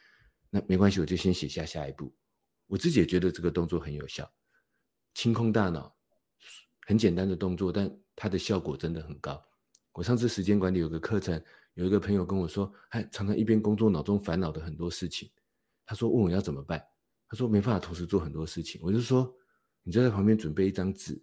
[0.49, 2.15] 那没关系，我就先写下下一步。
[2.67, 4.31] 我自己也觉得这个动作很有效，
[5.13, 5.93] 清空大脑，
[6.87, 9.45] 很简单的动作，但它的效果真的很高。
[9.91, 11.43] 我上次时间管理有个课程。
[11.75, 15.29] 有一个朋友跟我说，他常常一边工作，脑中烦恼的很多事情。
[15.85, 16.83] 他说问我要怎么办？
[17.27, 18.79] 他说没办法同时做很多事情。
[18.83, 19.31] 我就说，
[19.83, 21.21] 你就在旁边准备一张纸，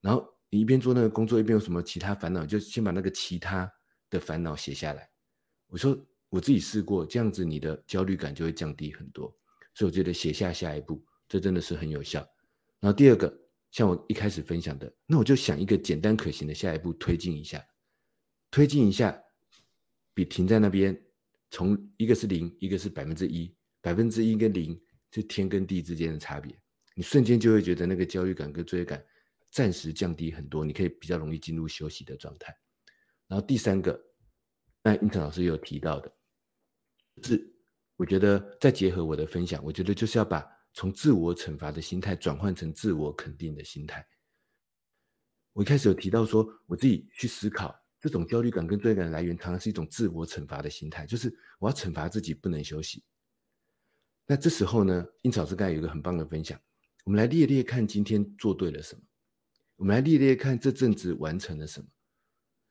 [0.00, 3.72] 然后你一边做那个工作，一边有什么其他烦恼，就先把那个其他
[4.10, 5.08] 的烦恼写下来。
[5.68, 5.96] 我说
[6.28, 9.32] 我自己试过，这样子你的焦虑感就会降低很多。
[9.74, 12.18] 所以我觉得写下下一步，这真的是很有效。
[12.80, 13.32] 然后第二个，
[13.70, 17.64] 像我一开始分享的，那我就想一个简单可行的下一步，推进一下，
[18.50, 19.22] 推进一下。
[20.18, 21.00] 比停在那边，
[21.48, 24.76] 从一个是零，一个是百分之一，百分之一跟零
[25.12, 26.60] 是天跟地之间的差别。
[26.96, 29.00] 你瞬间就会觉得那个焦虑感跟罪恶感
[29.52, 32.52] 暂时降低很多，你可以比较容易进入休息的状态。
[33.28, 33.96] 然后第三个，
[34.82, 36.12] 那英特老师有提到的，
[37.22, 37.54] 是
[37.94, 44.04] 我觉得再结合我的分享，我觉得就是要把从自我惩罚的心态转换成自我肯定的心态。
[45.52, 47.72] 我一开始有提到说，我自己去思考。
[48.00, 53.02] 这种焦虑感跟罪恶感的来源，常常是一种自我惩罚的心态，就是我要惩罚自己不能休息。
[54.26, 56.60] 那这时候呢，英草老师刚才有一个很棒的分享，
[57.04, 59.02] 我们来列列看今天做对了什么，
[59.76, 61.86] 我们来列列看这阵子完成了什么。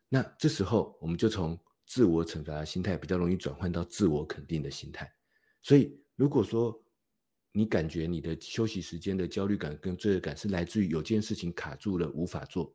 [0.07, 5.11] 那这时候我们就从自我惩罚的心态，比较容易转换到自我肯定的心态。
[5.61, 6.79] 所以如果说
[7.51, 12.73] 你感觉你的休息时间的焦虑感跟罪恶感是来自于有件事情卡住了无法做，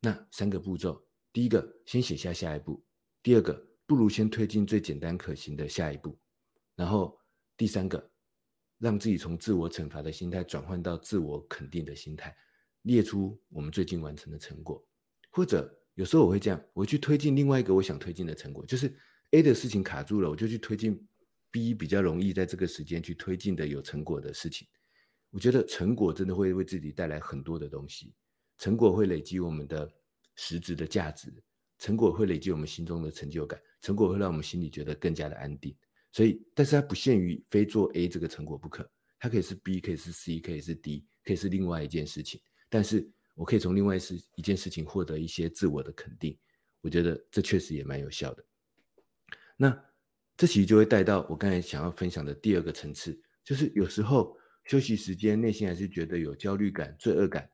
[0.00, 1.05] 那三个步骤。
[1.36, 2.82] 第一个，先写下下一步；
[3.22, 6.18] 第二个，不如先推进最简单可行的下一步；
[6.74, 7.14] 然后
[7.58, 8.10] 第三个，
[8.78, 12.34] 让自己从自我惩罚的心态转换到自我肯定的心态，
[12.84, 14.82] 列出我们最近完成的成果。
[15.30, 18.90] 或者有时候我会这样，我去推进另外一个我想推进的成果，就是
[19.32, 21.06] A 的事情卡住了，我就去推进
[21.50, 24.66] B 比较容易在这个时间去推进的有成果的事情。
[25.28, 28.14] 我觉得成果真的会为自己带来很多的东西，
[28.56, 29.92] 成果会累积我们的。
[30.36, 31.32] 实质的价值，
[31.78, 35.76] 成果会累积我们心中的成就感，成果会让我们心里觉得更加的安定。
[36.12, 42.40] 所以，但是它不限于非做 A 这个成果不可，它可以是 B，可以是 C，可以是 D，可以是另外一件事情。
[42.68, 44.00] 但是我可以从另外一
[44.36, 46.38] 一件事情获得一些自我的肯定，
[46.80, 48.44] 我觉得这确实也蛮有效的。
[49.56, 49.84] 那
[50.36, 57.50] 这其实就会带到我刚才想要分享的第二个层次，就是有时候休息时间内心还是觉得有焦虑感、罪恶感。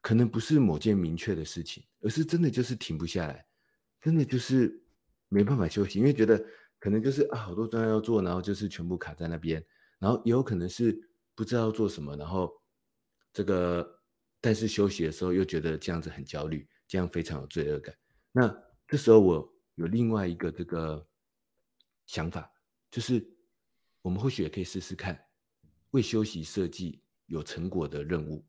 [0.00, 3.46] 可能不是某件明确的事情，而是真的就是停不下来，
[4.00, 4.82] 真的就是
[5.28, 6.44] 没办法休息，因为觉得
[6.78, 9.64] 可能就是啊好多专业要做，然后就是全部卡在那边，
[9.98, 12.52] 然后也有可能是不知道做什么，然后
[13.32, 14.00] 这个
[14.40, 17.94] 但是休息的时候又觉得这样子很焦虑，这样非常有罪恶感。
[18.32, 18.52] 那
[18.88, 21.06] 这时候我有另外一个这个
[22.06, 22.50] 想法，
[22.90, 23.24] 就是
[24.02, 25.18] 我们或许也可以试试看，
[25.92, 28.44] 为休息设计有成果的任务。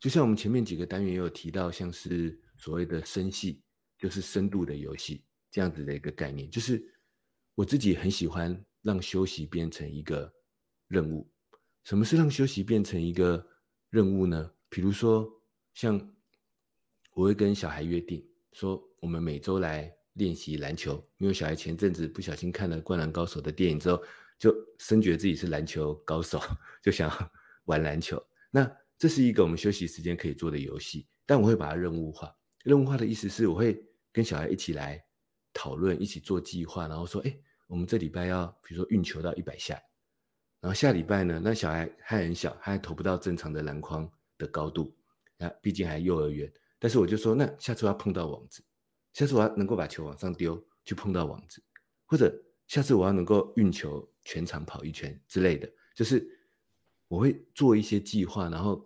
[0.00, 3.62] 就像我们前面几个单元也有提到，像是所谓的深戏，
[3.98, 6.50] 就是深度的游戏这样子的一个概念。
[6.50, 6.82] 就是
[7.54, 10.32] 我自己很喜欢让休息变成一个
[10.88, 11.30] 任务。
[11.84, 13.46] 什么是让休息变成一个
[13.90, 14.52] 任务呢？
[14.68, 15.30] 比如说，
[15.72, 15.96] 像
[17.12, 21.02] 我会跟小孩约定说，我们每周来练习篮球。
[21.18, 24.02] 因为小孩前阵子不小心看了《灌篮高手》的电影之后，
[24.38, 26.40] 就深觉自己是篮球高手，
[26.82, 27.10] 就想
[27.66, 28.20] 玩篮球。
[28.50, 32.36] 那这是一个我们休息时间可以做的游戏，但我会把它任务化。
[32.66, 33.80] 任务化的意思是，我会
[34.12, 35.00] 跟小孩一起来
[35.52, 37.38] 讨论，一起做计划，然后说：“哎，
[37.68, 39.80] 我们这礼拜要，比如说运球到一百下，
[40.60, 44.92] 然后下礼拜呢，那小孩还很小，他还投不到正常的篮筐的高度，
[45.38, 46.52] 啊，毕竟还幼儿园。
[46.80, 48.64] 但是我就说，那下次我要碰到网子，
[49.12, 51.62] 下次我要能够把球往上丢，去碰到网子，
[52.04, 52.36] 或者
[52.66, 56.28] 下次我要能够运球全场跑一圈之类的，就是。”
[57.08, 58.84] 我会做一些计划，然后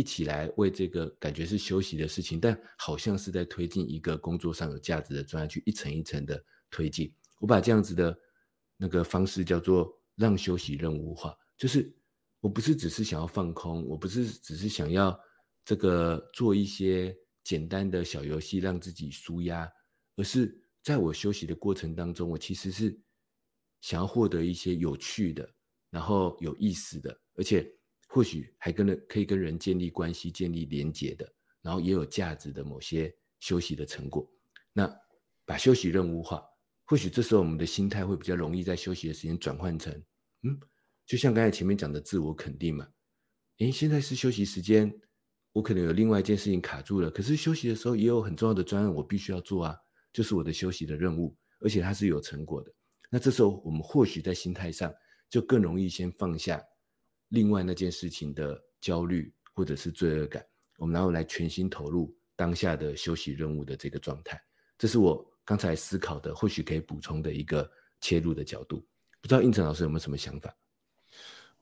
[0.00, 7.14] 一起来为这个感觉是休息的事情，但好像是在推进一个工作上有价值的专案，去一层一层的推进。
[7.38, 8.18] 我把这样子的
[8.78, 11.94] 那个方式叫做让休息任务化，就是
[12.40, 15.14] 我不是只是想要放空，我不是只是想要
[15.66, 19.70] 这个做一些简单的小游戏让自己舒压，
[20.16, 22.98] 而是在我休息的过程当中，我其实是
[23.82, 25.46] 想要获得一些有趣的，
[25.90, 27.70] 然后有意思的，而且
[28.12, 31.32] 或许还跟人可以跟人建立关系、建立连结的，
[31.62, 34.28] 然后也有价值的某些休息的成果。
[34.72, 34.92] 那
[35.44, 36.42] 把休息任务化，
[36.86, 39.92] 或许这时候我们的心态会比较容易在休息的时间转换成，
[40.42, 40.58] 嗯，
[41.06, 42.88] 就像刚才前面讲的自我肯定嘛。
[43.58, 44.92] 诶，现在是休息时间，
[45.52, 49.76] 我可能有另外一件事情卡住了，可是休息的时候也有很重要的专案我必须要做啊，
[50.12, 52.72] 就是我的休息的任务，而且它是有成果的。
[53.08, 54.92] 那这时候我们或许在心态上
[55.28, 56.60] 就更容易先放下
[57.30, 60.46] 另外那件事情的焦虑或者是罪恶感，
[60.78, 64.40] 我们然后来全心投入当下的休息任务的这个状态。
[64.78, 67.68] 这是我刚才思考的，或许可以补充的一个
[68.00, 68.84] 切入的角度。
[69.20, 70.54] 不知道应成老师有没有什么想法？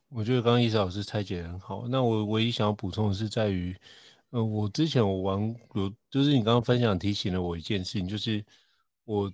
[0.09, 1.87] 我觉得刚刚易思老师拆解得很好。
[1.89, 3.77] 那我唯一想要补充的是在于，
[4.31, 8.43] 呃，我之前我玩有，就是你刚刚分享提醒了我一件事情，就是
[9.05, 9.31] 我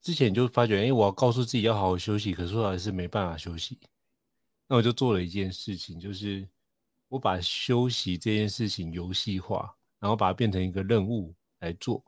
[0.00, 3.78] 之前就发觉，哎，我要告诉自己要好好休息，可是我还是没办法休息。
[4.68, 6.46] 那我就做了一件事情，就是
[7.08, 12.04] 我把休息这件事情游戏化，然后把它变成一个任务来做。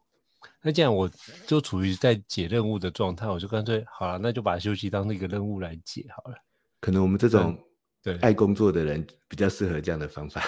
[0.62, 1.10] 那既然我
[1.46, 6.36] 就处于在解任务的状态，我就干脆好了，那就把休息当那个任务来解好了。
[6.80, 7.58] 可能我们这种
[8.02, 10.42] 对爱工作的人比较适合这样的方法。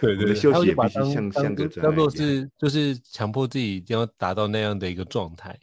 [0.00, 5.58] 对对， 对，休息也必须像像个当做是就是强迫自己一定要达到那样的一个状态。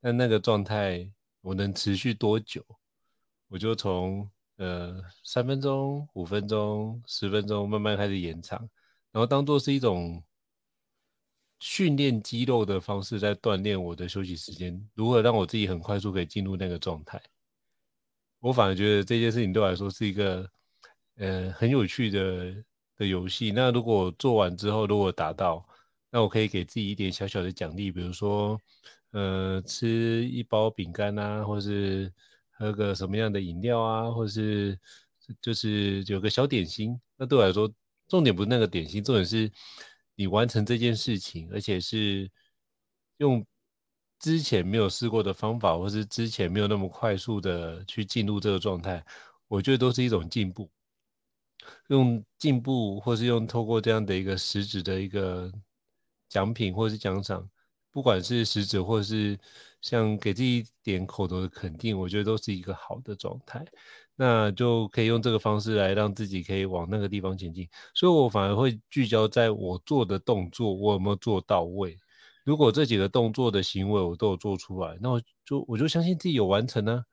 [0.00, 1.08] 那那个状态
[1.40, 2.64] 我能持续多久？
[3.48, 8.58] 我就从呃三分钟、五分钟、十分钟慢慢开始延长，
[9.12, 10.22] 然后当做是一种。
[11.60, 17.18] 训练肌肉的方式，在锻炼我的休息时间，如何让我自己很快速可以进入那个状态？
[18.40, 20.50] 我反而觉得这件事情对我来说是一个
[21.16, 22.54] 呃很有趣的
[22.98, 23.50] 的游戏。
[23.50, 25.66] 那如果做完之后，如果达到，
[26.10, 28.60] 那我可以给自己一点小小的奖励，比如说
[29.12, 32.12] 呃吃一包饼干啊，或是
[32.54, 34.78] 喝个什么样的饮料啊，或是
[35.40, 37.00] 就是有个小点心。
[37.16, 37.72] 那对我来说，
[38.08, 39.50] 重点不是那个点心，重点是。
[40.16, 42.30] 你完成这件事情，而且是
[43.16, 43.44] 用
[44.20, 49.04] 之前没有试过的方法，或是之前没有那么快速的去进入这个状态，
[49.48, 50.70] 我觉得都是一种进步。
[51.88, 55.52] 用进步，或是用透过这样的一个实质的一个
[56.28, 57.50] 奖品，或是奖赏，
[57.90, 59.36] 不管是实质，或是
[59.84, 63.62] 像给自己一点口头的肯定，我觉得都是一个好的状态。
[64.16, 71.96] 那就可以用这个方式来让自己可以往那个地方前进，所以我反而会聚焦在我做的动作，我有没有做到位。
[72.44, 77.04] 如果这几个动作的行为我都有做出来，那我就我就相信自己有完成呢、啊。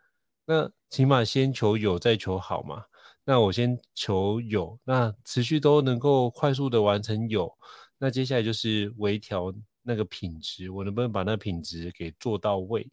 [0.46, 2.84] 那起码先求有，再求好嘛。
[3.26, 7.52] 那我先求有，那持续都能够快速的完成有，
[7.98, 9.52] 那接下来就是微调
[9.84, 12.90] 那个品质，我能不能把那品质给做到位？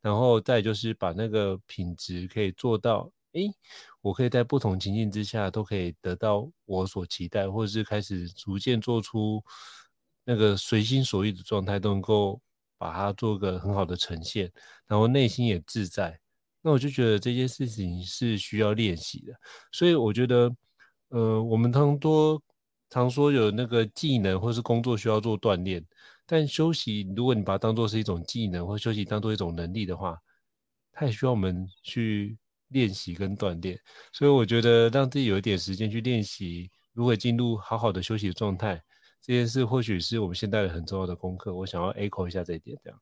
[0.00, 3.10] 然后再就是把那个品质可以做到。
[3.32, 3.52] 诶，
[4.00, 9.44] 我可以在不同情境之下都可以得到我所期待，或者是开始逐渐做出
[10.24, 12.40] 那个随心所欲的状态，都能够
[12.78, 14.50] 把它做个很好的呈现，
[14.86, 16.18] 然后内心也自在。
[16.62, 19.34] 那我就觉得这件事情是需要练习的。
[19.70, 20.56] 所以我觉得，
[21.08, 22.42] 呃，我们常多
[22.88, 25.84] 常说有那个技能或是工作需要做锻炼，
[26.26, 30.18] 但休息，如果你把它当做是一种技能，或休息当做一种能力的话，
[30.92, 32.36] 它也需要我们去。
[32.70, 33.80] 练习跟锻炼，
[34.12, 38.82] 所以我觉得让自己有一点时间去练习，如何进入好好的休息的状态，
[39.22, 41.54] 这件事或许是我们现代人很重要的功课。
[41.54, 43.00] 我想要 echo 一下这一点，这样。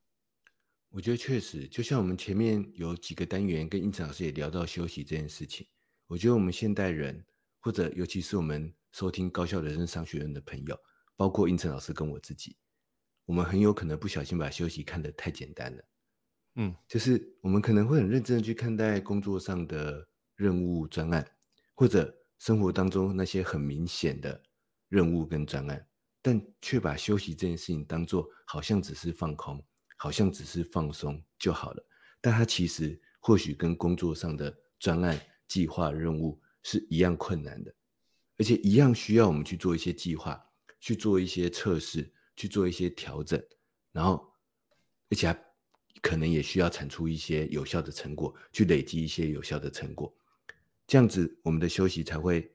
[0.91, 5.67] 我觉得确实，就像我们前面有几个单元跟胤丞老师也聊到休息这件事情，
[6.09, 7.25] 我觉得我们现代人，
[7.59, 10.79] 或者尤其是我们收听高效人生商学院的朋友，
[11.17, 12.55] 包括胤丞老师跟我自己，
[13.25, 15.85] 我们很有可能不小心把休息看得太简单了。
[16.57, 20.07] 嗯，就是我们可能会很认真的去看待工作上的
[20.37, 21.27] 任务专案，
[21.75, 24.41] 或者生活当中那些很明显的
[24.89, 25.89] 任务跟专案，
[26.23, 29.61] 但却把休息这件事情当做好像只是放空，
[29.97, 31.85] 好像只是放松就好了。
[32.21, 37.75] 但它其实或许跟工作上的专案、计划、任务是一样困难的，
[38.39, 40.41] 而且一样需要我们去做一些计划，
[40.79, 43.43] 去做一些测试，去做一些调整，
[43.93, 44.33] 然后
[45.11, 45.45] 而且还。
[46.03, 50.15] 可能也需要产出一些有效的成果，去累积一些有效的成果，
[50.87, 52.53] 这样子我们的休息才会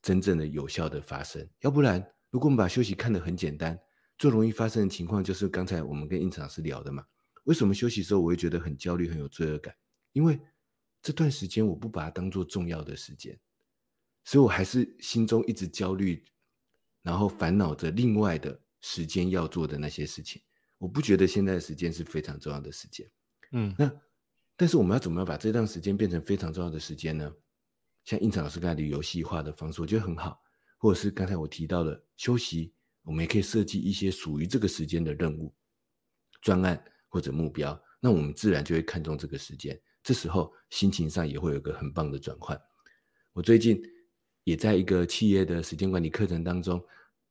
[0.00, 1.46] 真正的有效的发生。
[1.60, 2.00] 要不然，
[2.30, 3.78] 如果我们把休息看得很简单，
[4.16, 7.04] 最容易发生的情况就是刚才我们跟胤丞老师聊的嘛，
[7.44, 9.74] 为什么休息的时候我会觉得很焦虑、很有罪恶感？
[10.12, 10.40] 因为
[11.02, 13.38] 这段时间我不把它当做重要的时间，
[14.24, 16.24] 所以我还是心中一直焦虑，
[17.02, 20.42] 然后烦恼着另外的时间要做的那些事情。
[20.78, 23.10] 我不觉得现在的时间是非常重要的时间。
[23.52, 23.90] 嗯，那
[24.56, 27.32] 但是我们要怎么样把这段时间变成非常重要的时间呢？
[28.04, 30.40] 像胤丞老师刚才的游戏化的方式，我觉得很好。
[30.78, 32.72] 或者是刚才我提到的休息，
[33.02, 35.54] 我们也可以设计一些属于这个时间的任务、
[36.40, 39.78] 专案或者目标，那我们自然就会看重这个时间。
[40.02, 42.58] 这时候心情上也会有一个很棒的转换。
[43.34, 43.78] 我最近
[44.44, 46.82] 也在一个企业的时间管理课程当中，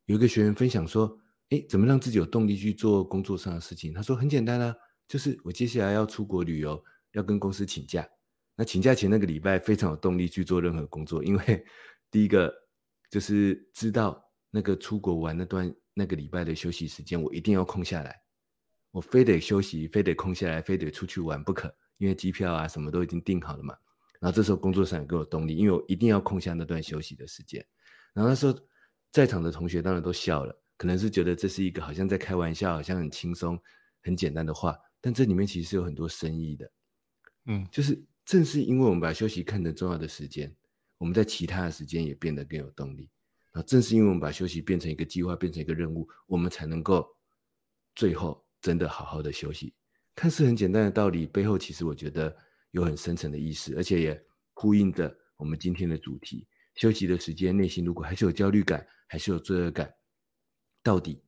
[0.05, 1.19] 有一个学员分享说
[1.49, 4.75] ：“诶，怎么让自己有动力去做工作上的事情？”他说：“很简单啊，
[5.07, 6.83] 就是我接下来要出国旅游，
[7.13, 8.07] 要跟公司请假。
[8.55, 11.65] 那请假前那个礼拜非常有动力去做任何工作，因为
[12.09, 12.53] 第一个。”
[13.11, 18.21] 就是知道那个出国玩那段那个礼拜的休息时间，我一定要空下来，
[18.91, 23.75] 我非得休息，非得空下来，非得出去玩不可，因为机票啊什么都已经订好了嘛。
[24.19, 27.65] 然后这时候工作上也给我动力，因为我一定要空下那段休息的时间。
[28.13, 28.55] 然后那时候
[29.11, 33.61] 在场的同学当然都笑了，可能是觉得这是一个好像在开玩笑，好像很轻松、
[34.01, 36.71] 很简单的话，但这里面其实是有很多深意的。
[37.47, 40.55] 嗯，就是正是因为我们把休息看成重要的时间。
[40.97, 43.09] 我们在其他的时间也变得更有动力，
[43.51, 47.05] 啊，正是因为我们把休息变成一个计划，变成一个任务，我们才能够
[47.95, 49.73] 最后真的好好的休息。
[50.15, 52.35] 看似很简单的道理，背后其实我觉得
[52.71, 59.89] 有很深层的意思，而且也呼应着我们今天的主题：休息的时间，内心如果还是有焦虑感，还是有罪恶感，
[60.83, 61.21] 到底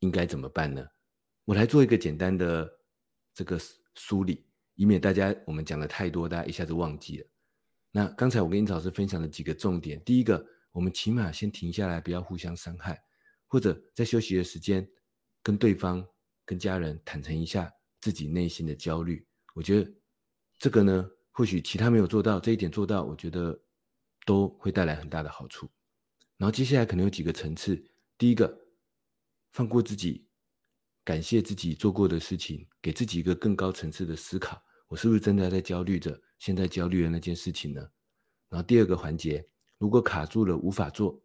[0.00, 0.86] 应该怎么办呢？
[1.44, 2.70] 我来做一个简单的
[3.32, 3.58] 这个
[3.94, 4.44] 梳理，
[4.74, 7.26] 以免大家我们讲的太多，大家一下子忘记了。
[7.92, 13.02] 那刚才我跟胤丞老师分享了几个重点，第一个，我们起码先停下来，不要互相伤害，
[13.46, 14.86] 或者在休息的时间
[15.42, 16.06] 跟对方、
[16.44, 19.26] 跟家人坦诚一下自己内心的焦虑。
[19.54, 19.90] 我觉得
[20.58, 23.58] 这个呢，或许其他没有做到，这一点做到，我觉得
[24.26, 25.66] 都会带来很大的好处。
[26.36, 27.82] 然后接下来可能有几个层次，
[28.18, 28.65] 第一个，
[29.56, 30.28] 放过自己，
[31.02, 36.20] 感谢自己做过的事情，给自己一个更高层次的思考，我是不是真的在焦虑着？
[36.38, 37.80] 现在焦虑的那件事情呢？
[38.50, 39.48] 然后第二个环节，
[39.78, 41.18] 如果卡住了无法做，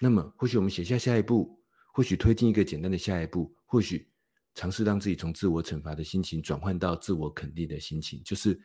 [0.00, 1.58] 那么或许我们写下下一步，
[1.94, 4.12] 或许推进一个简单的下一步，或许
[4.54, 8.60] 尝试让自己从自我惩罚的心情转换到自我肯定的心情，就是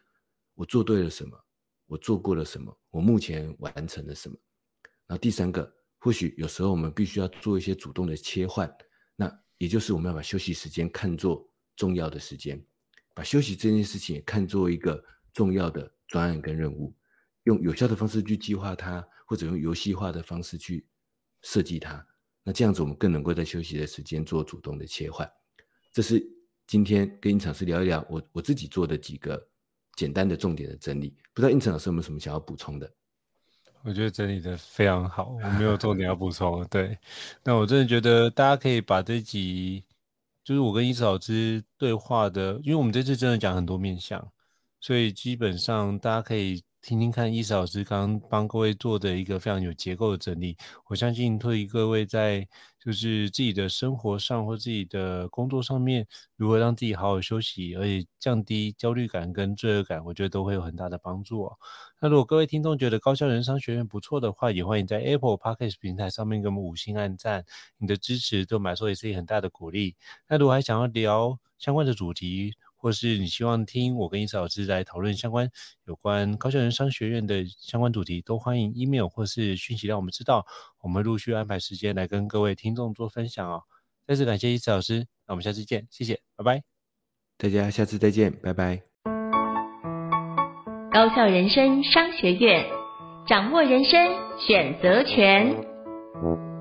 [0.54, 1.42] 我做对了什么，
[1.86, 4.36] 我做过了什么，我目前完成了什么。
[5.08, 8.70] 然后第三个，或许有时候我们必须要做一些主动的切换，
[9.16, 12.64] 那也就是我们要把休息时间看作重要的时间，
[13.14, 15.04] 把休息这件事情也看作一个。
[15.34, 16.96] 重要的专案跟任务，
[17.46, 20.86] 用有效的方式去计划它，或者用游戏化的方式去
[21.42, 22.06] 设计它。
[22.44, 25.28] 那这样子，我们更能够在休息的时间做主动的切换。
[25.92, 26.24] 这是
[26.68, 29.44] 今天跟胤丞老师聊一聊我我自己做的几个
[29.96, 31.18] 简单的重点的整理。
[31.34, 32.94] 不知道胤丞老师有没有什么想要补充的？
[33.84, 36.66] 我觉得整理的非常好，我没有重点要补 充。
[36.68, 36.98] 对，
[37.44, 39.84] 那我真的觉得大家可以把这集，
[40.44, 44.26] 就是我跟伊思老师对话的，因为我们这次真的讲很多面向。
[44.80, 50.58] 所以基本上，大家可以听听看，伊斯老师刚刚帮各位做的一个非常有结构的整理。
[50.88, 52.46] 我相信，对于各位在
[52.78, 56.06] 就是自己的生活上或自己的工作上面，
[56.36, 61.58] 如何让自己好好休息，而且降低焦虑感跟罪恶感，我觉得都会有很大的帮助哦。
[62.02, 67.46] 那如果各位听众觉得高效人商学院不错的话，也欢迎在 Apple Podcast 平台上面给我们五星按赞，
[67.78, 69.96] 你的支持对我们来说也是一个很大的鼓励。
[70.28, 72.54] 那如果还想要聊相关的主题，
[72.84, 75.50] 或是你希望听我跟伊斯老师来讨论相关
[75.86, 80.46] 有关高校人商学院的相关主题，都欢迎 email 或是讯息让我们知道，
[80.82, 83.64] 我们陆续安排时间来跟各位听众做分享哦。
[84.06, 86.62] 再次感谢伊斯老师，那我们下次见，谢谢，拜拜。
[87.38, 88.82] 大家下次再见，拜拜。
[90.92, 92.66] 高校人生商学院，
[93.30, 93.98] 掌握人生
[94.46, 96.53] 选择权。